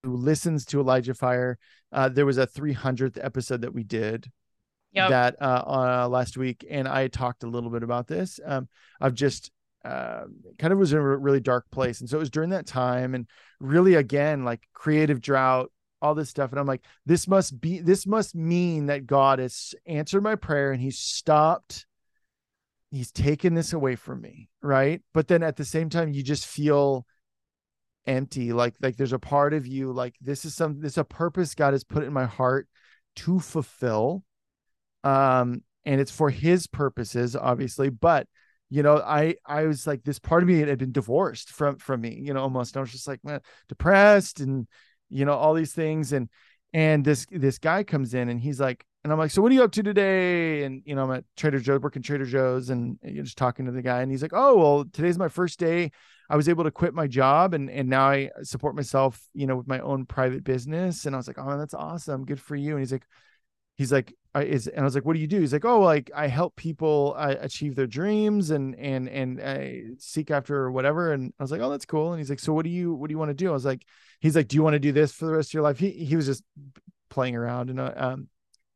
[0.05, 1.59] listens to Elijah Fire.
[1.93, 4.31] Uh, there was a 300th episode that we did
[4.93, 5.11] yep.
[5.11, 8.41] that uh, uh, last week, and I talked a little bit about this.
[8.45, 8.68] Um,
[9.01, 9.51] I've just
[9.85, 10.24] uh,
[10.59, 12.01] kind of was in a really dark place.
[12.01, 13.26] And so it was during that time and
[13.61, 15.70] really again, like creative drought,
[16.03, 16.51] all this stuff.
[16.51, 20.72] And I'm like, this must be, this must mean that God has answered my prayer
[20.72, 21.87] and he's stopped.
[22.91, 24.49] He's taken this away from me.
[24.62, 25.03] Right.
[25.14, 27.07] But then at the same time, you just feel
[28.07, 28.53] empty.
[28.53, 31.55] Like, like there's a part of you, like this is some, this is a purpose
[31.55, 32.68] God has put in my heart
[33.16, 34.24] to fulfill.
[35.05, 38.26] Um, and it's for his purposes, obviously, but
[38.71, 42.01] you know i i was like this part of me had been divorced from from
[42.01, 44.66] me you know almost i was just like man, depressed and
[45.09, 46.29] you know all these things and
[46.73, 49.55] and this this guy comes in and he's like and i'm like so what are
[49.55, 50.64] you up to today?
[50.64, 53.73] And you know i'm at trader joe's working trader joe's and you're just talking to
[53.73, 55.91] the guy and he's like oh well today's my first day.
[56.31, 59.57] I was able to quit my job and and now i support myself you know
[59.57, 61.07] with my own private business.
[61.07, 62.27] And i was like oh that's awesome.
[62.27, 62.73] Good for you.
[62.73, 63.07] And he's like
[63.79, 65.41] he's like I, is and I was like, what do you do?
[65.41, 69.97] He's like, oh, like I help people uh, achieve their dreams and and and uh,
[69.99, 71.12] seek after whatever.
[71.12, 72.12] And I was like, oh, that's cool.
[72.12, 73.49] And he's like, so what do you what do you want to do?
[73.49, 73.87] I was like,
[74.20, 75.79] he's like, do you want to do this for the rest of your life?
[75.79, 76.45] He he was just
[77.09, 78.29] playing around and uh, um,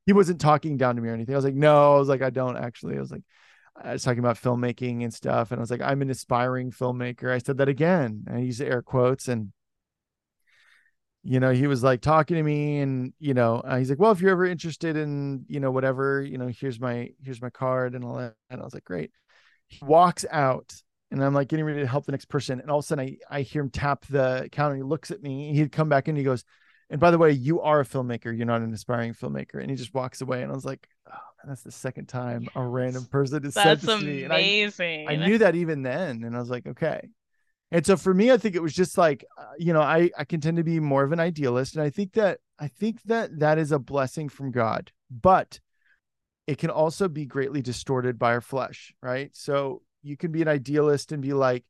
[0.06, 1.34] he wasn't talking down to me or anything.
[1.34, 2.96] I was like, no, I was like, I don't actually.
[2.96, 3.22] I was like,
[3.76, 7.30] I was talking about filmmaking and stuff, and I was like, I'm an aspiring filmmaker.
[7.30, 8.24] I said that again.
[8.32, 9.52] I used air quotes and
[11.24, 14.10] you know, he was like talking to me and, you know, uh, he's like, well,
[14.10, 17.94] if you're ever interested in, you know, whatever, you know, here's my, here's my card
[17.94, 18.34] and all that.
[18.50, 19.12] And I was like, great.
[19.68, 20.74] He walks out
[21.10, 22.60] and I'm like getting ready to help the next person.
[22.60, 24.76] And all of a sudden I, I hear him tap the counter.
[24.76, 25.54] He looks at me.
[25.54, 26.44] He'd come back and he goes,
[26.90, 28.36] and by the way, you are a filmmaker.
[28.36, 29.60] You're not an aspiring filmmaker.
[29.60, 30.42] And he just walks away.
[30.42, 33.80] And I was like, oh, man, that's the second time a random person has said
[33.80, 34.06] this amazing.
[34.06, 34.24] to me.
[34.24, 36.24] And I, I knew that even then.
[36.24, 37.08] And I was like, okay.
[37.72, 40.24] And so for me, I think it was just like, uh, you know, I, I
[40.24, 41.74] can tend to be more of an idealist.
[41.74, 45.58] And I think that, I think that that is a blessing from God, but
[46.46, 49.30] it can also be greatly distorted by our flesh, right?
[49.32, 51.64] So you can be an idealist and be like,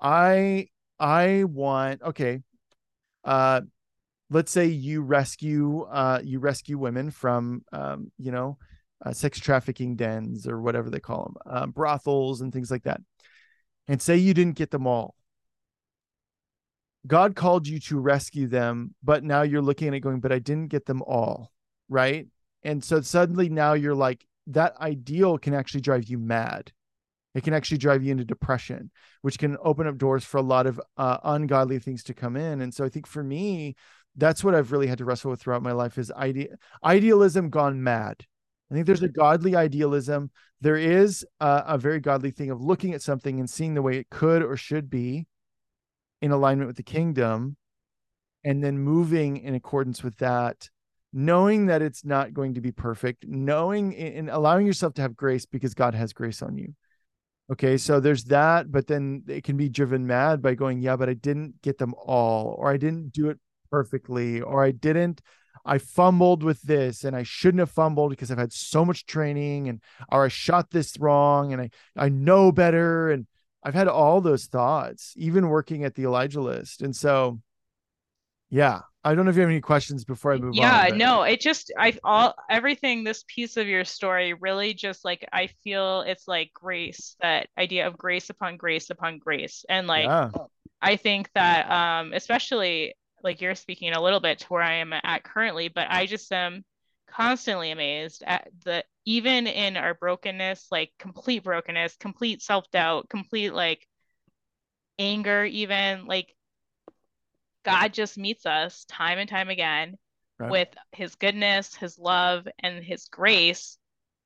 [0.00, 0.68] I,
[0.98, 2.40] I want, okay,
[3.22, 3.60] uh,
[4.30, 8.56] let's say you rescue, uh, you rescue women from, um, you know,
[9.04, 13.02] uh, sex trafficking dens or whatever they call them, uh, brothels and things like that.
[13.86, 15.15] And say you didn't get them all
[17.06, 20.38] God called you to rescue them, but now you're looking at it going, but I
[20.38, 21.52] didn't get them all.
[21.88, 22.26] Right.
[22.62, 26.72] And so suddenly now you're like, that ideal can actually drive you mad.
[27.34, 28.90] It can actually drive you into depression,
[29.22, 32.60] which can open up doors for a lot of uh, ungodly things to come in.
[32.60, 33.76] And so I think for me,
[34.16, 37.82] that's what I've really had to wrestle with throughout my life is ide- idealism gone
[37.82, 38.24] mad.
[38.70, 40.30] I think there's a godly idealism.
[40.60, 43.98] There is a, a very godly thing of looking at something and seeing the way
[43.98, 45.26] it could or should be
[46.20, 47.56] in alignment with the kingdom
[48.44, 50.70] and then moving in accordance with that
[51.12, 55.46] knowing that it's not going to be perfect knowing and allowing yourself to have grace
[55.46, 56.74] because god has grace on you.
[57.50, 61.08] Okay so there's that but then it can be driven mad by going yeah but
[61.08, 63.38] i didn't get them all or i didn't do it
[63.70, 65.20] perfectly or i didn't
[65.64, 69.68] i fumbled with this and i shouldn't have fumbled because i've had so much training
[69.68, 73.26] and or i shot this wrong and i i know better and
[73.62, 76.82] I've had all those thoughts, even working at the Elijah list.
[76.82, 77.40] And so,
[78.50, 80.88] yeah, I don't know if you have any questions before I move yeah, on.
[80.88, 85.26] Yeah, no, it just, I, all, everything, this piece of your story really just like,
[85.32, 89.64] I feel it's like grace, that idea of grace upon grace upon grace.
[89.68, 90.30] And like, yeah.
[90.80, 94.92] I think that, um, especially like you're speaking a little bit to where I am
[94.92, 96.64] at currently, but I just am,
[97.08, 103.86] constantly amazed at the even in our brokenness, like complete brokenness, complete self-doubt, complete like
[104.98, 106.34] anger, even like
[107.64, 109.96] God just meets us time and time again
[110.38, 110.50] right.
[110.50, 113.78] with his goodness, his love, and his grace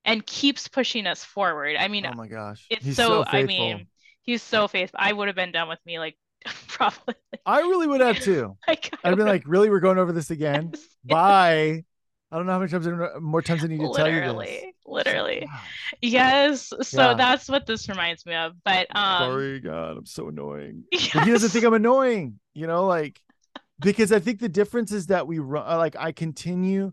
[0.05, 1.77] and keeps pushing us forward.
[1.79, 3.87] I mean, oh my gosh, it's he's so, so I mean,
[4.23, 4.99] he's so faithful.
[5.03, 6.17] I would have been done with me like
[6.69, 7.15] probably.
[7.45, 8.57] I really would have too.
[8.69, 10.73] like, I'd been like, really, we're going over this again.
[11.03, 11.85] Yes, Bye.
[12.33, 12.87] I don't know how many times
[13.21, 14.75] more times I need to literally, tell you this.
[14.87, 15.49] Literally,
[16.01, 16.73] yes.
[16.83, 17.15] So yeah.
[17.15, 18.53] that's what this reminds me of.
[18.65, 20.85] But um, sorry, God, I'm so annoying.
[20.93, 21.11] Yes.
[21.15, 22.39] But he doesn't think I'm annoying.
[22.55, 23.21] You know, like
[23.81, 25.67] because I think the difference is that we run.
[25.79, 26.93] Like I continue,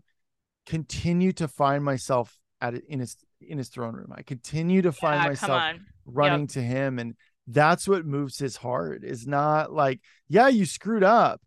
[0.66, 4.12] continue to find myself at in his in his throne room.
[4.14, 5.74] I continue to find yeah, myself
[6.04, 6.50] running yep.
[6.50, 7.14] to him, and
[7.46, 9.04] that's what moves his heart.
[9.04, 11.40] Is not like, yeah, you screwed up,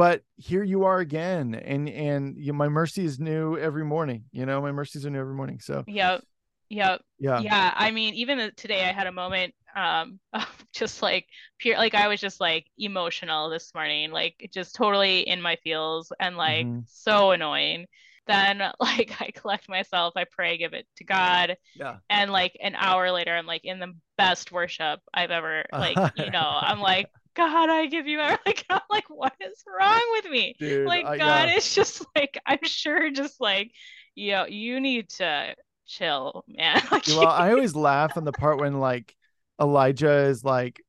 [0.00, 4.24] but here you are again and and you know, my mercy is new every morning
[4.32, 5.84] you know my mercies are new every morning so.
[5.86, 6.24] Yep
[6.70, 7.02] yep.
[7.18, 7.40] Yeah.
[7.40, 10.18] Yeah i mean even today i had a moment um
[10.72, 11.26] just like
[11.58, 16.10] pure like i was just like emotional this morning like just totally in my feels
[16.18, 16.80] and like mm-hmm.
[16.86, 17.86] so annoying.
[18.26, 21.96] Then like i collect myself i pray give it to god yeah.
[22.08, 26.30] and like an hour later i'm like in the best worship i've ever like you
[26.36, 27.08] know i'm like
[27.40, 30.54] God, I give you like I'm like, what is wrong with me?
[30.58, 31.56] Dude, like I, God yeah.
[31.56, 33.72] is just like I'm sure just like
[34.14, 35.54] you know, you need to
[35.86, 36.82] chill, man.
[36.90, 39.16] like, well, I always laugh on the part when like
[39.60, 40.82] Elijah is like,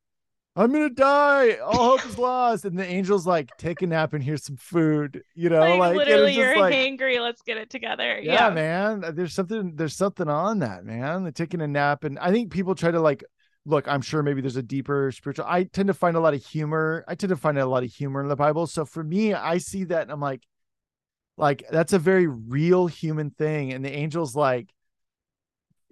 [0.58, 1.54] I'm gonna die.
[1.64, 2.66] All hope is lost.
[2.66, 5.24] And the angel's like, take a nap and here's some food.
[5.34, 7.22] You know, like, like literally you're like, hangry.
[7.22, 8.20] Let's get it together.
[8.20, 9.16] Yeah, yeah, man.
[9.16, 11.24] There's something there's something on that, man.
[11.24, 12.04] They're taking a nap.
[12.04, 13.24] And I think people try to like
[13.66, 15.46] look, I'm sure maybe there's a deeper spiritual.
[15.48, 17.04] I tend to find a lot of humor.
[17.08, 18.68] I tend to find a lot of humor in the Bible.
[18.68, 20.44] So for me, I see that and I'm like,
[21.38, 23.74] like that's a very real human thing.
[23.74, 24.74] And the angel's like,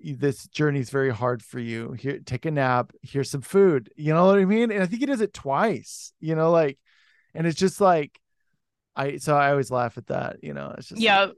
[0.01, 1.91] this journey is very hard for you.
[1.93, 2.93] Here, take a nap.
[3.01, 3.91] Here's some food.
[3.95, 4.71] You know what I mean?
[4.71, 6.13] And I think he does it twice.
[6.19, 6.77] You know, like,
[7.33, 8.19] and it's just like,
[8.95, 10.37] I so I always laugh at that.
[10.41, 11.35] You know, it's just yeah, like,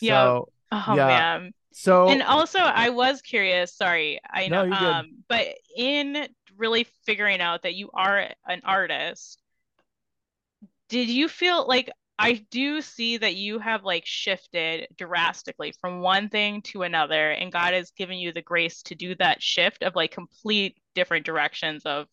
[0.00, 0.24] yeah.
[0.24, 1.06] So, oh yeah.
[1.06, 5.24] man, so and also I was curious, sorry, I know no, um good.
[5.28, 5.46] but
[5.76, 9.40] in really figuring out that you are an artist,
[10.88, 16.28] did you feel like I do see that you have like shifted drastically from one
[16.28, 19.96] thing to another, and God has given you the grace to do that shift of
[19.96, 22.06] like complete different directions of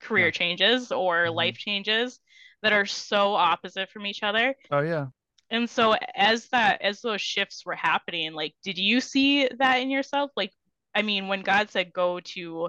[0.00, 0.30] career yeah.
[0.32, 1.34] changes or mm-hmm.
[1.34, 2.20] life changes
[2.62, 4.54] that are so opposite from each other.
[4.70, 5.06] Oh yeah
[5.50, 9.90] and so as that as those shifts were happening like did you see that in
[9.90, 10.30] yourself?
[10.36, 10.52] Like
[10.94, 12.68] i mean when god said go to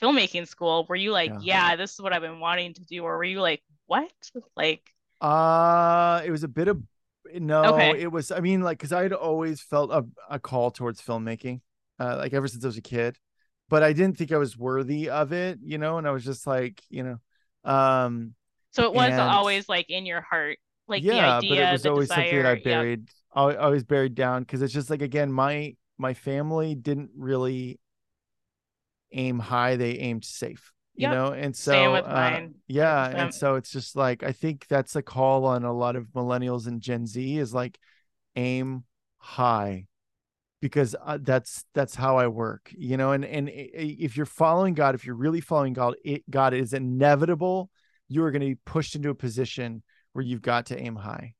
[0.00, 3.02] filmmaking school were you like yeah, yeah this is what i've been wanting to do
[3.02, 4.10] or were you like what?
[4.56, 4.82] Like
[5.20, 6.82] uh it was a bit of
[7.34, 8.00] no okay.
[8.00, 11.60] it was i mean like because i had always felt a, a call towards filmmaking
[12.00, 13.16] uh like ever since i was a kid
[13.68, 16.46] but i didn't think i was worthy of it you know and i was just
[16.46, 18.34] like you know um
[18.72, 19.20] so it was and...
[19.20, 20.58] always like in your heart
[20.92, 23.58] like yeah, idea, but it was always desire, something that I buried, yep.
[23.60, 27.80] always buried down because it's just like again, my my family didn't really
[29.12, 31.12] aim high; they aimed safe, you yep.
[31.12, 31.26] know.
[31.32, 35.64] And so, uh, yeah, and so it's just like I think that's a call on
[35.64, 37.78] a lot of millennials and Gen Z is like
[38.36, 38.84] aim
[39.18, 39.86] high
[40.62, 43.12] because uh, that's that's how I work, you know.
[43.12, 47.68] And and if you're following God, if you're really following God, it, God is inevitable.
[48.08, 49.82] You are going to be pushed into a position
[50.12, 51.34] where you've got to aim high.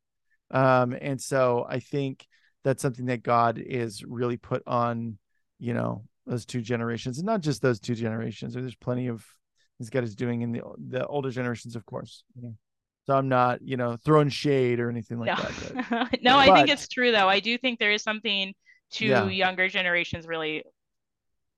[0.50, 2.26] Um, and so I think
[2.64, 5.18] that's something that God is really put on,
[5.58, 8.54] you know, those two generations, and not just those two generations.
[8.54, 9.24] There's plenty of
[9.78, 12.24] things God is doing in the the older generations, of course.
[12.40, 12.50] Yeah.
[13.06, 15.42] So I'm not, you know, throwing shade or anything like no.
[15.42, 16.10] that.
[16.10, 17.28] But, no, I think it's true though.
[17.28, 18.54] I do think there is something
[18.92, 19.26] to yeah.
[19.26, 20.62] younger generations really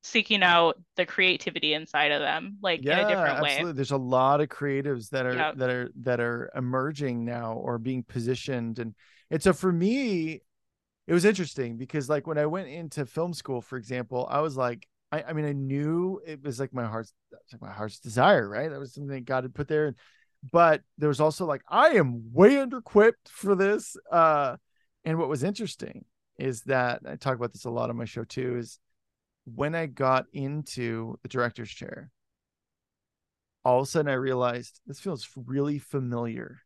[0.05, 3.65] seeking out the creativity inside of them like yeah, in a different absolutely.
[3.65, 5.57] way there's a lot of creatives that are yep.
[5.57, 8.95] that are that are emerging now or being positioned and
[9.31, 10.43] and so for me
[11.07, 14.59] it was interesting because like when i went into film school for example i was
[14.59, 17.15] like i, I mean i knew it was like my heart's
[17.51, 19.95] like my heart's desire right that was something that god had put there
[20.53, 24.57] but there was also like i am way under equipped for this uh
[25.07, 26.05] and what was interesting
[26.39, 28.79] is that i talk about this a lot on my show too is
[29.45, 32.11] when I got into the director's chair,
[33.65, 36.61] all of a sudden I realized this feels really familiar.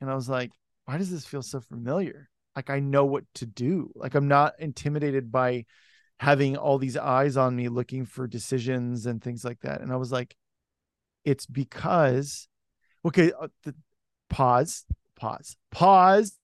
[0.00, 0.52] And I was like,
[0.84, 2.28] why does this feel so familiar?
[2.54, 3.90] Like I know what to do.
[3.94, 5.66] Like I'm not intimidated by
[6.18, 9.80] having all these eyes on me looking for decisions and things like that.
[9.80, 10.34] And I was like,
[11.24, 12.48] it's because,
[13.04, 13.74] okay, uh, the,
[14.30, 14.84] pause,
[15.16, 16.38] pause, pause,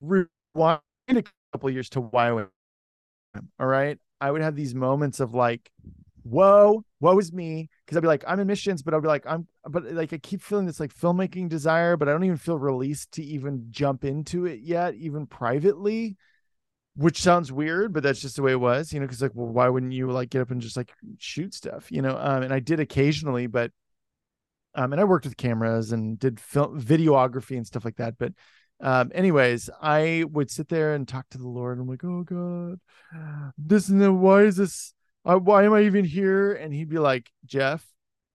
[0.00, 1.22] rewind a
[1.52, 2.48] couple years to why I went.
[3.58, 3.98] All right.
[4.20, 5.70] I would have these moments of like,
[6.22, 7.68] whoa, woe is me.
[7.86, 10.18] Cause I'd be like, I'm in missions, but I'll be like, I'm, but like, I
[10.18, 14.04] keep feeling this like filmmaking desire, but I don't even feel released to even jump
[14.04, 16.16] into it yet, even privately,
[16.96, 19.48] which sounds weird, but that's just the way it was, you know, cause like, well,
[19.48, 22.16] why wouldn't you like get up and just like shoot stuff, you know?
[22.20, 23.72] Um, and I did occasionally, but,
[24.74, 28.18] um, and I worked with cameras and did film videography and stuff like that.
[28.18, 28.34] But,
[28.80, 31.78] um, anyways, I would sit there and talk to the Lord.
[31.78, 32.80] I'm like, oh God,
[33.58, 34.94] this and then why is this?
[35.24, 36.54] Uh, why am I even here?
[36.54, 37.86] And he'd be like, Jeff,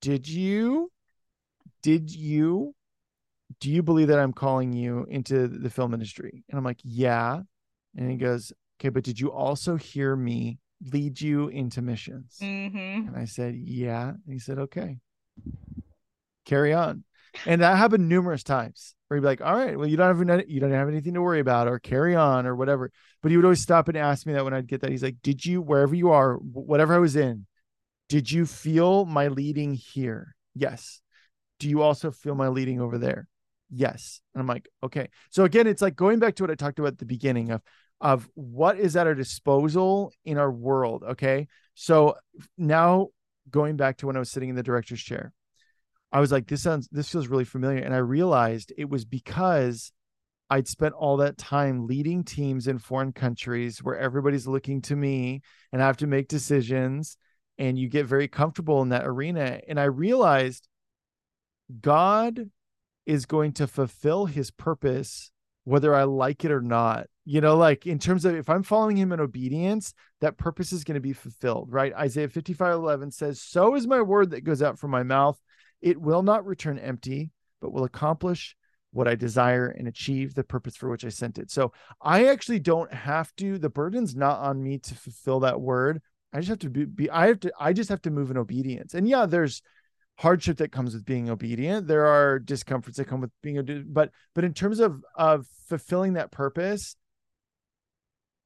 [0.01, 0.91] did you,
[1.81, 2.75] did you,
[3.59, 6.43] do you believe that I'm calling you into the film industry?
[6.47, 7.39] And I'm like, yeah.
[7.97, 10.59] And he goes, okay, but did you also hear me
[10.91, 12.37] lead you into missions?
[12.39, 13.07] Mm-hmm.
[13.07, 14.09] And I said, yeah.
[14.09, 14.99] And he said, okay,
[16.45, 17.03] carry on.
[17.47, 20.49] And that happened numerous times where he'd be like, all right, well, you don't have,
[20.49, 22.91] you don't have anything to worry about or carry on or whatever.
[23.21, 24.91] But he would always stop and ask me that when I'd get that.
[24.91, 27.45] He's like, did you, wherever you are, whatever I was in,
[28.09, 30.35] did you feel my leading here?
[30.53, 31.01] Yes.
[31.59, 33.27] Do you also feel my leading over there?
[33.71, 34.21] Yes.
[34.33, 35.09] And I'm like, okay.
[35.31, 37.61] So again, it's like going back to what I talked about at the beginning of,
[38.01, 41.03] of what is at our disposal in our world.
[41.03, 41.47] Okay.
[41.73, 42.15] So
[42.57, 43.07] now
[43.49, 45.33] going back to when I was sitting in the director's chair,
[46.15, 47.83] I was like, this sounds, this feels really familiar.
[47.83, 49.91] And I realized it was because
[50.49, 55.41] I'd spent all that time leading teams in foreign countries where everybody's looking to me
[55.73, 57.17] and I have to make decisions.
[57.57, 59.59] And you get very comfortable in that arena.
[59.67, 60.69] And I realized
[61.81, 62.49] God
[63.05, 65.31] is going to fulfill his purpose,
[65.65, 67.07] whether I like it or not.
[67.25, 70.85] You know, like in terms of if I'm following him in obedience, that purpose is
[70.85, 71.93] going to be fulfilled, right?
[71.93, 75.37] Isaiah 55 11 says, So is my word that goes out from my mouth.
[75.85, 77.29] It will not return empty,
[77.61, 78.57] but will accomplish
[78.91, 81.51] what I desire and achieve the purpose for which I sent it.
[81.51, 86.01] So I actually don't have to, the burden's not on me to fulfill that word.
[86.33, 88.37] I just have to be, be I have to, I just have to move in
[88.37, 88.95] obedience.
[88.95, 89.61] And yeah, there's
[90.17, 91.87] hardship that comes with being obedient.
[91.87, 96.31] There are discomforts that come with being, but, but in terms of, of fulfilling that
[96.31, 96.95] purpose,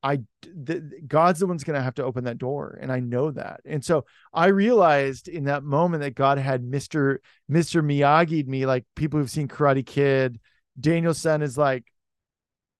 [0.01, 3.31] I the, God's the one's going to have to open that door and I know
[3.31, 3.61] that.
[3.65, 7.17] And so I realized in that moment that God had Mr.
[7.51, 7.83] Mr.
[7.83, 10.39] Miyagi'd me like people who've seen Karate Kid.
[10.79, 11.83] Daniel-san is like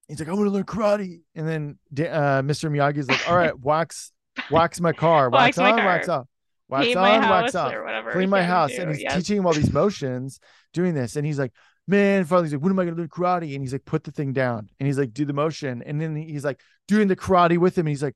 [0.07, 2.71] he's like I want to learn karate and then uh, Mr.
[2.71, 4.13] Miyagi's like all right, wax
[4.49, 5.85] wax my car, wax, wax on, car.
[5.85, 6.27] wax off.
[6.69, 7.73] Wax Paint on, wax off.
[8.11, 10.39] Clean my house do, and he's teaching him all these motions
[10.71, 11.51] doing this and he's like
[11.89, 13.53] man, finally he's like, when am I gonna learn karate?
[13.53, 14.69] And he's like, put the thing down.
[14.79, 15.81] And he's like, do the motion.
[15.85, 17.87] And then he's like doing the karate with him.
[17.87, 18.15] And he's like,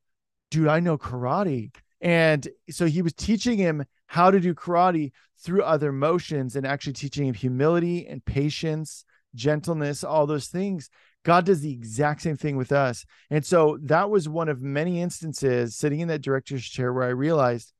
[0.51, 1.73] dude, I know karate.
[1.99, 6.93] And so he was teaching him how to do karate through other motions and actually
[6.93, 10.89] teaching him humility and patience, gentleness, all those things.
[11.23, 13.05] God does the exact same thing with us.
[13.29, 17.11] And so that was one of many instances sitting in that director's chair where I
[17.11, 17.71] realized,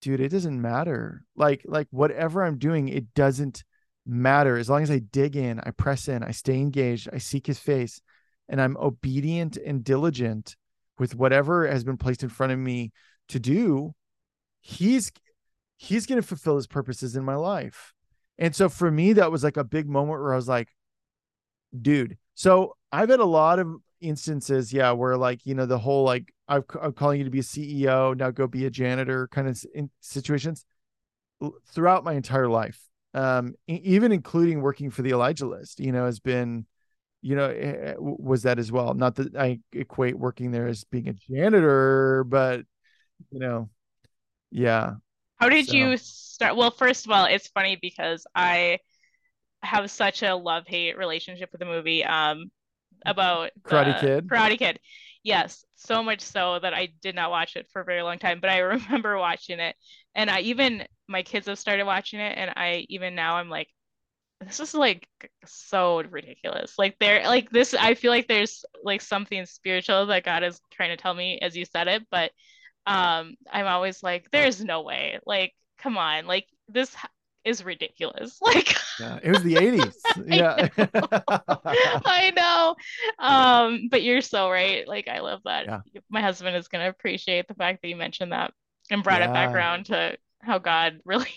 [0.00, 1.24] dude, it doesn't matter.
[1.36, 3.64] Like, like whatever I'm doing, it doesn't
[4.06, 7.46] matter as long as I dig in, I press in, I stay engaged, I seek
[7.46, 8.00] his face,
[8.48, 10.56] and I'm obedient and diligent
[10.98, 12.92] with whatever has been placed in front of me
[13.28, 13.94] to do,
[14.60, 15.10] he's
[15.76, 17.92] he's going to fulfill his purposes in my life.
[18.38, 20.68] And so for me that was like a big moment where I was like
[21.80, 22.16] dude.
[22.34, 26.32] So I've had a lot of instances yeah where like you know the whole like
[26.46, 29.64] i am calling you to be a ceo now go be a janitor kind of
[30.00, 30.64] situations
[31.72, 32.80] throughout my entire life
[33.14, 36.66] um, even including working for the Elijah List, you know, has been,
[37.22, 38.92] you know, eh, eh, was that as well.
[38.94, 42.62] Not that I equate working there as being a janitor, but
[43.30, 43.70] you know,
[44.50, 44.94] yeah.
[45.36, 45.76] How did so.
[45.76, 46.56] you start?
[46.56, 48.78] Well, first of all, it's funny because I
[49.62, 52.50] have such a love hate relationship with the movie um
[53.06, 54.28] about Karate Kid.
[54.28, 54.80] Karate Kid.
[55.22, 58.40] Yes, so much so that I did not watch it for a very long time,
[58.40, 59.76] but I remember watching it.
[60.14, 63.68] And I even my kids have started watching it and I even now I'm like
[64.40, 65.08] this is like
[65.46, 66.74] so ridiculous.
[66.78, 70.90] Like there like this I feel like there's like something spiritual that God is trying
[70.90, 72.30] to tell me as you said it, but
[72.86, 75.18] um I'm always like there's no way.
[75.26, 76.26] Like come on.
[76.26, 76.94] Like this
[77.44, 78.38] is ridiculous.
[78.42, 79.94] Like yeah, it was the 80s.
[80.28, 80.68] yeah.
[82.06, 82.76] I know.
[83.18, 84.86] Um, but you're so right.
[84.86, 85.66] Like I love that.
[85.66, 85.80] Yeah.
[86.10, 88.52] My husband is gonna appreciate the fact that you mentioned that
[88.90, 89.30] and brought yeah.
[89.30, 91.28] it back around to how God really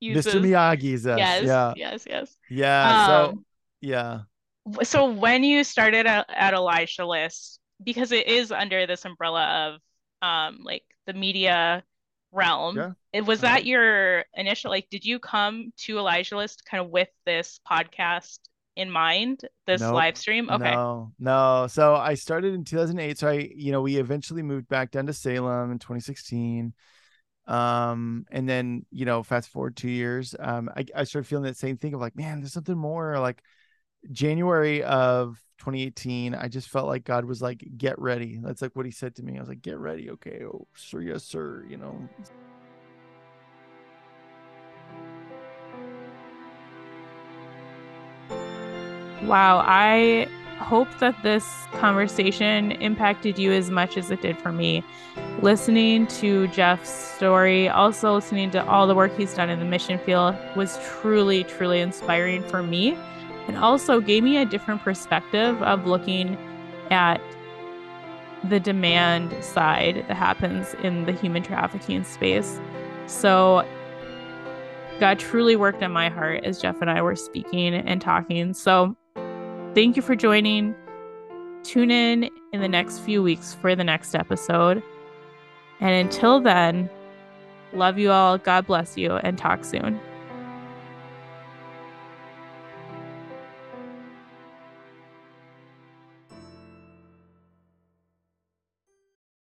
[0.00, 0.40] uses Mr.
[0.40, 1.18] Miyagi's us.
[1.18, 1.72] Yes, yeah.
[1.76, 2.36] yes, yes.
[2.50, 3.06] Yeah.
[3.06, 3.44] So um,
[3.80, 4.20] yeah.
[4.82, 9.80] So when you started at, at Elijah List, because it is under this umbrella of
[10.26, 11.84] um like the media
[12.32, 12.76] realm.
[12.76, 12.92] Yeah.
[13.12, 13.54] It was uh-huh.
[13.54, 18.38] that your initial like did you come to Elijah List kind of with this podcast
[18.76, 19.94] in mind this Nope.
[19.94, 20.50] live stream?
[20.50, 20.70] Okay.
[20.70, 21.66] No, no.
[21.68, 23.18] So I started in 2008.
[23.18, 26.72] So I, you know, we eventually moved back down to Salem in 2016.
[27.46, 31.58] Um, and then, you know, fast forward two years, um, I, I started feeling that
[31.58, 33.18] same thing of like, man, there's something more.
[33.18, 33.42] Like
[34.10, 38.38] January of 2018, I just felt like God was like, get ready.
[38.42, 39.36] That's like what he said to me.
[39.36, 40.10] I was like, get ready.
[40.10, 40.42] Okay.
[40.44, 41.64] Oh, sir, yes, sir.
[41.68, 42.08] You know,
[49.24, 49.64] Wow.
[49.66, 54.84] I hope that this conversation impacted you as much as it did for me.
[55.40, 59.98] Listening to Jeff's story, also listening to all the work he's done in the mission
[59.98, 62.96] field was truly, truly inspiring for me.
[63.48, 66.38] And also gave me a different perspective of looking
[66.90, 67.20] at
[68.48, 72.60] the demand side that happens in the human trafficking space.
[73.06, 73.66] So
[75.00, 78.54] God truly worked on my heart as Jeff and I were speaking and talking.
[78.54, 78.96] So
[79.74, 80.74] thank you for joining.
[81.62, 84.82] Tune in in the next few weeks for the next episode.
[85.80, 86.88] And until then,
[87.72, 88.38] love you all.
[88.38, 90.00] God bless you and talk soon.